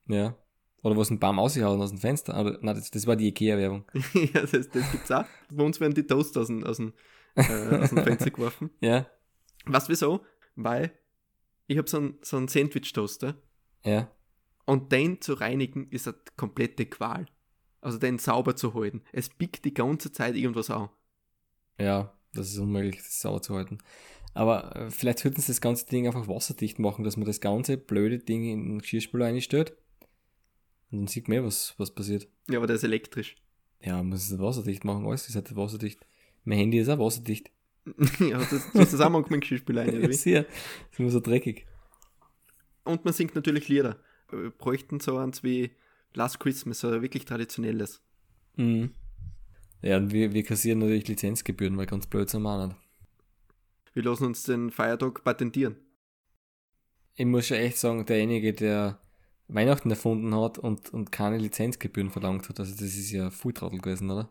Ja. 0.07 0.38
Oder 0.83 0.95
was 0.95 1.10
ein 1.10 1.19
Baum 1.19 1.39
ausgehauen 1.39 1.81
aus 1.81 1.89
dem 1.89 1.99
Fenster. 1.99 2.39
Oder, 2.39 2.60
nein, 2.62 2.75
das, 2.75 2.89
das 2.91 3.05
war 3.07 3.17
die 3.17 3.27
Ikea-Werbung. 3.27 3.83
ja, 4.13 4.41
das, 4.41 4.51
das 4.51 4.91
gibt's 4.91 5.12
auch. 5.12 5.25
Bei 5.51 5.65
uns 5.65 5.81
werden 5.81 5.95
die 5.95 6.07
Toast 6.07 6.38
aus 6.38 6.47
dem, 6.47 6.63
aus 6.63 6.77
dem, 6.77 6.93
äh, 7.38 7.78
aus 7.78 7.89
dem 7.89 8.04
Fenster 8.04 8.32
geworfen. 8.32 8.71
Ja. 8.82 9.08
Du 9.65 9.73
wieso? 9.88 10.26
Weil 10.56 10.91
ich 11.67 11.78
habe 11.78 11.89
so 11.89 11.97
einen 11.97 12.17
so 12.21 12.38
einen 12.38 12.47
Sandwich-Toaster. 12.47 13.36
Ja. 13.84 14.12
Und 14.65 14.91
den 14.91 15.21
zu 15.21 15.34
reinigen 15.34 15.89
ist 15.89 16.08
eine 16.08 16.17
komplette 16.36 16.86
Qual. 16.86 17.26
Also 17.82 17.97
den 17.97 18.17
sauber 18.17 18.56
zu 18.56 18.73
halten. 18.73 19.02
Es 19.12 19.30
biegt 19.30 19.65
die 19.65 19.73
ganze 19.73 20.12
Zeit 20.12 20.36
irgendwas 20.36 20.69
an. 20.69 20.89
Ja, 21.80 22.17
das 22.34 22.50
ist 22.50 22.58
unmöglich, 22.58 22.97
das 22.97 23.21
sauber 23.21 23.41
zu 23.41 23.56
halten. 23.56 23.80
Aber 24.34 24.76
äh, 24.76 24.91
vielleicht 24.91 25.19
sollten 25.19 25.41
sie 25.41 25.47
das 25.47 25.62
ganze 25.62 25.86
Ding 25.88 26.06
einfach 26.06 26.28
wasserdicht 26.28 26.80
machen, 26.80 27.04
dass 27.04 27.17
man 27.17 27.26
das 27.26 27.41
ganze 27.41 27.78
blöde 27.78 28.19
Ding 28.19 28.43
in 28.43 28.65
den 28.65 28.80
Geschirrspüler 28.80 29.26
einstellt. 29.26 29.76
Und 30.91 31.00
dann 31.00 31.08
sieht 31.08 31.28
man 31.28 31.39
eh, 31.39 31.43
was, 31.43 31.73
was 31.78 31.93
passiert. 31.93 32.28
Ja, 32.50 32.58
aber 32.58 32.67
der 32.67 32.76
ist 32.78 32.84
elektrisch. 32.84 33.36
Ja, 33.82 33.97
man 33.97 34.10
muss 34.10 34.30
es 34.30 34.39
wasserdicht 34.39 34.84
machen, 34.84 35.06
alles 35.06 35.28
ist 35.28 35.36
halt 35.36 35.56
wasserdicht. 35.56 36.06
Mein 36.47 36.60
Handy 36.60 36.79
ist 36.79 36.88
auch 36.88 36.97
wasserdicht. 36.97 37.51
ja, 38.19 38.38
das, 38.38 38.71
das 38.73 38.93
ist 38.93 39.01
auch 39.01 39.10
manchmal 39.10 39.41
Geschirrspüler 39.41 39.81
ein? 39.81 40.01
Ja, 40.01 40.07
das 40.07 40.25
ist 40.25 40.47
immer 40.97 41.10
so 41.10 41.19
dreckig. 41.19 41.67
Und 42.86 43.03
man 43.03 43.13
singt 43.13 43.36
natürlich 43.36 43.67
Lieder. 43.67 43.99
Wir 44.31 44.51
bräuchten 44.51 45.01
so 45.01 45.17
eins 45.17 45.43
wie 45.43 45.71
Last 46.13 46.39
Christmas, 46.39 46.79
so 46.79 47.01
wirklich 47.01 47.25
traditionelles. 47.25 48.01
Mhm. 48.55 48.91
Ja, 49.81 49.97
und 49.97 50.13
wir, 50.13 50.33
wir 50.33 50.43
kassieren 50.43 50.79
natürlich 50.79 51.10
Lizenzgebühren, 51.10 51.77
weil 51.77 51.86
ganz 51.86 52.07
blöd 52.07 52.29
sind 52.29 52.43
wir 52.43 52.49
auch 52.49 52.67
nicht. 52.67 52.77
Wir 53.93 54.03
lassen 54.03 54.27
uns 54.27 54.43
den 54.43 54.71
Feiertag 54.71 55.25
patentieren. 55.25 55.75
Ich 57.15 57.25
muss 57.25 57.47
schon 57.47 57.57
echt 57.57 57.77
sagen, 57.77 58.05
derjenige, 58.05 58.53
der 58.53 59.01
Weihnachten 59.49 59.89
erfunden 59.89 60.33
hat 60.33 60.57
und, 60.60 60.93
und 60.93 61.12
keine 61.12 61.39
Lizenzgebühren 61.39 62.10
verlangt 62.10 62.47
hat, 62.47 62.62
also 62.62 62.71
das 62.71 62.95
ist 62.95 63.12
ja 63.12 63.31
Fulltrottel 63.31 63.79
gewesen, 63.79 64.10
oder? 64.10 64.29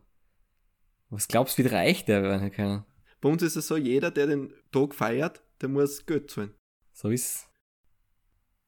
Was 1.11 1.29
glaubst 1.29 1.59
du, 1.59 1.65
wie 1.65 1.69
reich 1.69 2.05
der 2.05 2.23
werden 2.23 2.51
können? 2.51 2.85
Bei 3.21 3.29
uns 3.29 3.43
ist 3.43 3.57
es 3.57 3.69
so, 3.69 3.77
jeder, 3.77 4.11
der 4.11 4.27
den 4.27 4.53
Tag 4.73 4.95
feiert, 4.95 5.43
der 5.61 5.69
muss 5.69 6.05
Geld 6.07 6.31
zahlen. 6.31 6.55
So 6.93 7.11
ist 7.11 7.49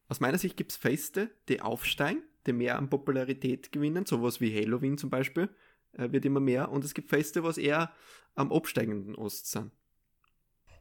Aus 0.09 0.21
meiner 0.21 0.39
Sicht 0.39 0.57
gibt 0.57 0.73
es 0.73 0.77
Feste, 0.77 1.31
die 1.49 1.61
aufsteigen, 1.61 2.23
die 2.47 2.53
mehr 2.53 2.79
an 2.79 2.89
Popularität 2.89 3.73
gewinnen, 3.73 4.07
sowas 4.07 4.41
wie 4.41 4.55
Halloween 4.55 4.99
zum 4.99 5.11
Beispiel, 5.11 5.49
äh, 5.93 6.11
wird 6.13 6.25
immer 6.25 6.41
mehr. 6.41 6.71
Und 6.71 6.85
es 6.85 6.95
gibt 6.95 7.09
Feste, 7.09 7.43
was 7.43 7.59
eher 7.59 7.93
am 8.35 8.53
absteigenden 8.53 9.15
Ost 9.17 9.51
sind. 9.51 9.73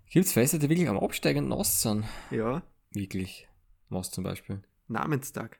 Gibt 0.10 0.26
es 0.26 0.34
Feste, 0.34 0.60
die 0.60 0.70
wirklich 0.70 0.88
am 0.88 0.98
absteigenden 0.98 1.52
Ost 1.52 1.82
sind? 1.82 2.06
Ja. 2.32 2.64
Wirklich. 2.92 3.48
Was 3.90 4.12
zum 4.12 4.24
Beispiel? 4.24 4.62
Namenstag. 4.88 5.60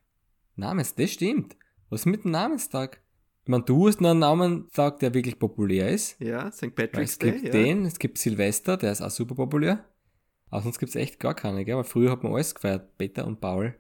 Namens, 0.56 0.96
das 0.96 1.12
stimmt. 1.12 1.58
Was 1.90 2.02
ist 2.02 2.06
mit 2.06 2.24
dem 2.24 2.32
Namenstag? 2.32 3.02
Meine, 3.48 3.64
du 3.64 3.88
hast 3.88 4.02
noch 4.02 4.12
einen 4.12 4.20
Namenstag, 4.20 5.00
der 5.00 5.14
wirklich 5.14 5.40
populär 5.40 5.90
ist. 5.90 6.20
Ja, 6.20 6.52
St. 6.52 6.76
Patrick's 6.76 7.12
es 7.12 7.20
gibt 7.20 7.44
Day. 7.46 7.52
den, 7.52 7.86
es 7.86 8.00
gibt 8.00 8.18
Silvester, 8.18 8.78
der 8.78 8.92
ist 8.92 9.02
auch 9.02 9.10
super 9.10 9.36
populär. 9.36 9.86
Aber 10.50 10.62
sonst 10.64 10.80
gibt 10.80 10.90
es 10.90 10.96
echt 10.96 11.20
gar 11.20 11.34
keine, 11.34 11.66
gell? 11.66 11.76
Weil 11.76 11.84
früher 11.84 12.12
hat 12.12 12.24
man 12.24 12.34
alles 12.34 12.56
gefeiert, 12.56 12.98
Peter 12.98 13.26
und 13.26 13.42
Paul. 13.42 13.76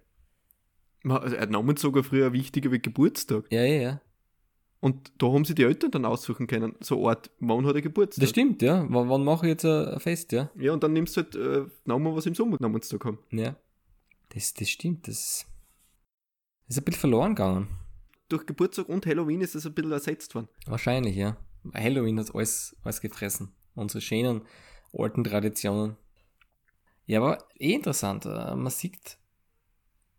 Ja. 1.03 1.19
Ein 1.21 1.49
Namenstag 1.49 1.93
war 1.95 2.03
früher 2.03 2.33
wichtiger 2.33 2.71
wie 2.71 2.79
Geburtstag. 2.79 3.45
Ja, 3.51 3.63
ja, 3.63 3.81
ja. 3.81 4.01
Und 4.79 5.11
da 5.17 5.27
haben 5.27 5.45
sie 5.45 5.55
die 5.55 5.63
Eltern 5.63 5.91
dann 5.91 6.05
aussuchen 6.05 6.45
können, 6.45 6.75
so 6.81 7.07
Art, 7.07 7.31
wann 7.39 7.65
hat 7.65 7.75
er 7.75 7.81
Geburtstag. 7.81 8.21
Das 8.21 8.29
stimmt, 8.29 8.61
ja. 8.61 8.87
W 8.87 8.93
wann 8.93 9.23
mache 9.23 9.47
ich 9.47 9.51
jetzt 9.51 9.65
ein 9.65 9.99
Fest, 9.99 10.31
ja? 10.31 10.51
Ja, 10.55 10.73
und 10.73 10.83
dann 10.83 10.93
nimmst 10.93 11.17
du 11.17 11.21
halt 11.21 11.35
äh, 11.35 11.65
Namen, 11.85 12.15
was 12.15 12.25
im 12.25 12.35
Sommer 12.35 12.57
Namenstag 12.59 13.03
haben. 13.05 13.19
Ja. 13.31 13.55
Das, 14.29 14.53
das 14.53 14.69
stimmt, 14.69 15.07
das 15.07 15.45
ist 16.67 16.77
ein 16.77 16.83
bisschen 16.83 16.99
verloren 16.99 17.33
gegangen. 17.33 17.67
Durch 18.29 18.45
Geburtstag 18.45 18.89
und 18.89 19.05
Halloween 19.05 19.41
ist 19.41 19.55
das 19.55 19.65
ein 19.65 19.73
bisschen 19.73 19.91
ersetzt 19.91 20.35
worden. 20.35 20.49
Wahrscheinlich, 20.65 21.15
ja. 21.15 21.37
Halloween 21.73 22.19
hat 22.19 22.33
alles, 22.33 22.75
alles 22.83 23.01
gefressen. 23.01 23.53
Unsere 23.75 24.01
schönen 24.01 24.41
alten 24.93 25.23
Traditionen. 25.23 25.95
Ja, 27.05 27.19
aber 27.21 27.37
eh 27.59 27.73
interessant. 27.73 28.25
äh, 28.25 28.55
Man 28.55 28.69
sieht, 28.69 29.17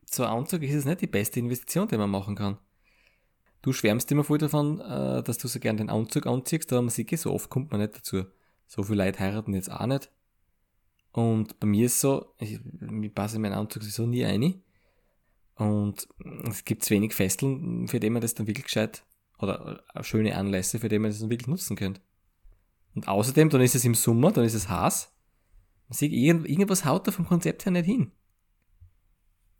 so 0.07 0.25
ein 0.25 0.31
Anzug 0.31 0.63
ist 0.63 0.75
es 0.75 0.85
nicht 0.85 1.03
die 1.03 1.07
beste 1.07 1.41
Investition, 1.41 1.89
die 1.89 1.99
man 1.99 2.11
machen 2.11 2.35
kann. 2.35 2.59
Du 3.61 3.73
schwärmst 3.73 4.11
immer 4.11 4.25
voll 4.25 4.39
davon, 4.39 4.81
äh, 4.81 5.23
dass 5.23 5.39
du 5.39 5.49
so 5.49 5.59
gern 5.59 5.77
den 5.77 5.91
Anzug 5.91 6.27
anziehst, 6.27 6.73
aber 6.73 6.83
man 6.83 6.91
sieht, 6.91 7.13
eh, 7.13 7.17
so 7.17 7.33
oft 7.33 7.51
kommt 7.51 7.71
man 7.71 7.81
nicht 7.81 7.97
dazu. 7.97 8.25
So 8.67 8.83
viele 8.83 9.05
Leute 9.05 9.19
heiraten 9.19 9.53
jetzt 9.55 9.71
auch 9.71 9.87
nicht. 9.87 10.11
Und 11.13 11.59
bei 11.59 11.67
mir 11.67 11.87
ist 11.87 12.01
so, 12.01 12.35
ich, 12.39 12.61
mir 12.81 13.11
passe 13.11 13.39
meinen 13.39 13.55
Anzug 13.55 13.83
sowieso 13.83 14.07
nie 14.07 14.25
ein. 14.25 14.63
Und 15.59 16.09
es 16.49 16.65
gibt 16.65 16.89
wenig 16.89 17.15
Festeln, 17.15 17.89
für 17.89 17.99
die 17.99 18.11
man 18.11 18.23
das 18.23 18.35
dann 18.35 18.47
wirklich 18.47 18.67
gescheit, 18.67 19.05
oder 19.39 19.83
äh, 19.95 20.05
schöne 20.05 20.37
Anlässe, 20.37 20.79
für 20.79 20.89
die 20.89 20.99
man 20.99 21.11
das 21.11 21.21
dann 21.21 21.31
wirklich 21.31 21.49
nutzen 21.49 21.77
könnte. 21.77 22.01
Und 22.95 23.09
außerdem, 23.09 23.51
dann 23.51 23.61
ist 23.61 23.75
es 23.75 23.85
im 23.85 23.95
Sommer, 23.95 24.33
dann 24.33 24.45
ist 24.45 24.55
es 24.55 24.69
heiß. 24.69 25.13
Man 25.89 25.97
sieht, 25.97 26.13
irgend, 26.13 26.49
irgendwas 26.49 26.85
haut 26.85 27.07
da 27.07 27.13
vom 27.13 27.27
Konzept 27.27 27.65
her 27.65 27.73
nicht 27.73 27.87
hin. 27.87 28.13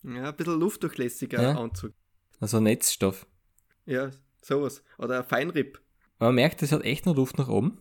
Ja, 0.05 0.29
ein 0.29 0.37
bisschen 0.37 0.61
luftdurchlässiger 0.61 1.43
Ja. 1.43 1.59
Anzug. 1.59 1.93
Also 2.41 2.61
Netzstoff. 2.61 3.27
Ja, 3.85 4.11
sowas. 4.41 4.85
Oder 4.99 5.19
ein 5.19 5.25
Feinripp. 5.25 5.81
Man 6.21 6.35
merkt, 6.35 6.63
es 6.63 6.73
hat 6.73 6.85
echt 6.85 7.07
noch 7.07 7.17
Luft 7.17 7.39
nach 7.39 7.49
oben. 7.49 7.79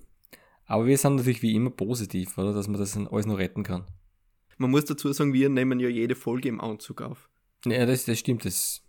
Aber 0.65 0.85
wir 0.85 0.97
sind 0.97 1.15
natürlich 1.15 1.41
wie 1.41 1.55
immer 1.55 1.69
positiv, 1.69 2.37
oder? 2.37 2.53
Dass 2.53 2.67
man 2.67 2.79
das 2.79 2.97
alles 2.97 3.25
noch 3.25 3.37
retten 3.37 3.63
kann. 3.63 3.85
Man 4.57 4.71
muss 4.71 4.85
dazu 4.85 5.11
sagen, 5.13 5.33
wir 5.33 5.49
nehmen 5.49 5.79
ja 5.79 5.87
jede 5.87 6.15
Folge 6.15 6.49
im 6.49 6.59
Anzug 6.59 7.01
auf. 7.01 7.29
Ja, 7.71 7.85
das, 7.85 8.05
das 8.05 8.19
stimmt. 8.19 8.45
Das, 8.45 8.81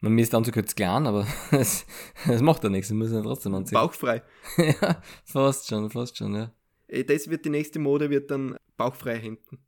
man 0.00 0.12
mir 0.12 0.22
ist 0.22 0.32
der 0.32 0.38
Anzug 0.38 0.56
jetzt 0.56 0.76
klein, 0.76 1.06
aber 1.06 1.26
das, 1.50 1.86
das 2.26 2.42
macht 2.42 2.62
ja 2.64 2.70
nichts. 2.70 2.90
Wir 2.90 2.96
müssen 2.96 3.16
ihn 3.16 3.22
trotzdem 3.22 3.54
anziehen. 3.54 3.74
Bauchfrei. 3.74 4.22
ja, 4.56 5.02
fast 5.24 5.68
schon, 5.68 5.90
fast 5.90 6.16
schon, 6.16 6.34
ja. 6.34 6.52
Äh, 6.88 7.04
Das 7.04 7.28
wird 7.28 7.44
die 7.44 7.50
nächste 7.50 7.78
Mode, 7.78 8.10
wird 8.10 8.30
dann 8.30 8.56
bauchfreie 8.76 9.18
Hemden. 9.18 9.58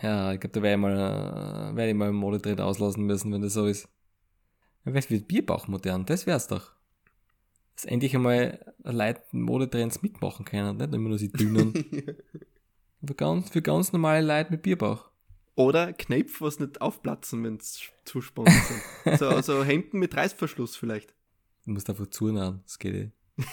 Ja, 0.00 0.32
ich 0.32 0.40
glaube, 0.40 0.52
da 0.52 0.62
werde 0.62 0.74
ich 0.74 0.80
mal, 0.80 1.72
äh, 1.72 1.76
werde 1.76 1.90
ich 1.90 1.96
mal 1.96 2.08
einen 2.08 2.16
Modetrend 2.16 2.60
auslassen 2.60 3.04
müssen, 3.04 3.32
wenn 3.32 3.42
das 3.42 3.54
so 3.54 3.66
ist. 3.66 3.88
Ja, 4.84 4.92
Vielleicht 4.92 5.10
wird 5.10 5.28
Bierbauch 5.28 5.66
modern, 5.66 6.06
das 6.06 6.26
wär's 6.26 6.46
doch. 6.46 6.72
Dass 7.74 7.84
endlich 7.84 8.14
einmal 8.14 8.74
Leute 8.82 9.22
Modetrends 9.32 10.02
mitmachen 10.02 10.44
können, 10.44 10.76
nicht 10.76 10.94
immer 10.94 11.08
nur 11.08 11.18
die 11.18 11.30
dünnen. 11.32 11.72
für, 13.06 13.14
ganz, 13.14 13.50
für 13.50 13.62
ganz 13.62 13.92
normale 13.92 14.24
Leute 14.26 14.52
mit 14.52 14.62
Bierbauch. 14.62 15.10
Oder 15.58 15.92
Knöpfe, 15.92 16.44
was 16.44 16.60
nicht 16.60 16.80
aufplatzen, 16.80 17.42
wenn 17.42 17.56
es 17.56 17.80
zu 18.04 18.20
spannend 18.20 18.52
sind. 19.04 19.18
so, 19.18 19.40
so 19.42 19.64
Hemden 19.64 19.98
mit 19.98 20.16
Reißverschluss 20.16 20.76
vielleicht. 20.76 21.12
Du 21.64 21.72
musst 21.72 21.90
einfach 21.90 22.06
zunahen, 22.06 22.60
das 22.64 22.78
geht 22.78 22.94
eh. 22.94 23.10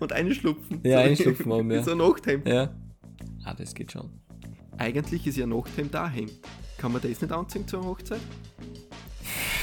Und 0.00 0.12
einschlupfen. 0.12 0.80
Ja, 0.84 0.98
So- 1.02 1.08
einschlupfen 1.10 1.52
haben 1.52 1.68
wir. 1.70 1.82
So 1.82 1.90
ein 1.92 1.98
Nachthemd. 1.98 2.46
Ja. 2.46 2.72
Ah, 3.44 3.54
das 3.54 3.74
geht 3.74 3.90
schon. 3.90 4.08
Eigentlich 4.78 5.26
ist 5.26 5.36
ja 5.36 5.46
Nachthemd 5.46 5.92
da 5.94 6.08
Hemd. 6.08 6.32
Kann 6.78 6.92
man 6.92 7.02
das 7.02 7.20
nicht 7.20 7.32
anziehen 7.32 7.66
zur 7.66 7.84
Hochzeit? 7.84 8.20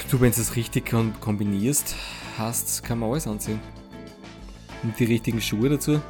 Du, 0.10 0.20
wenn 0.20 0.32
du 0.34 0.41
es 0.41 0.56
richtig 0.58 0.89
kom 0.89 1.13
kombinierst, 1.22 1.96
hast, 2.38 2.84
kann 2.84 3.00
man 3.00 3.12
alles 3.12 3.26
anziehen. 3.28 3.60
Und 4.84 5.00
die 5.00 5.06
richtigen 5.06 5.39
Schuhe 5.39 5.70
dazu. 5.70 6.02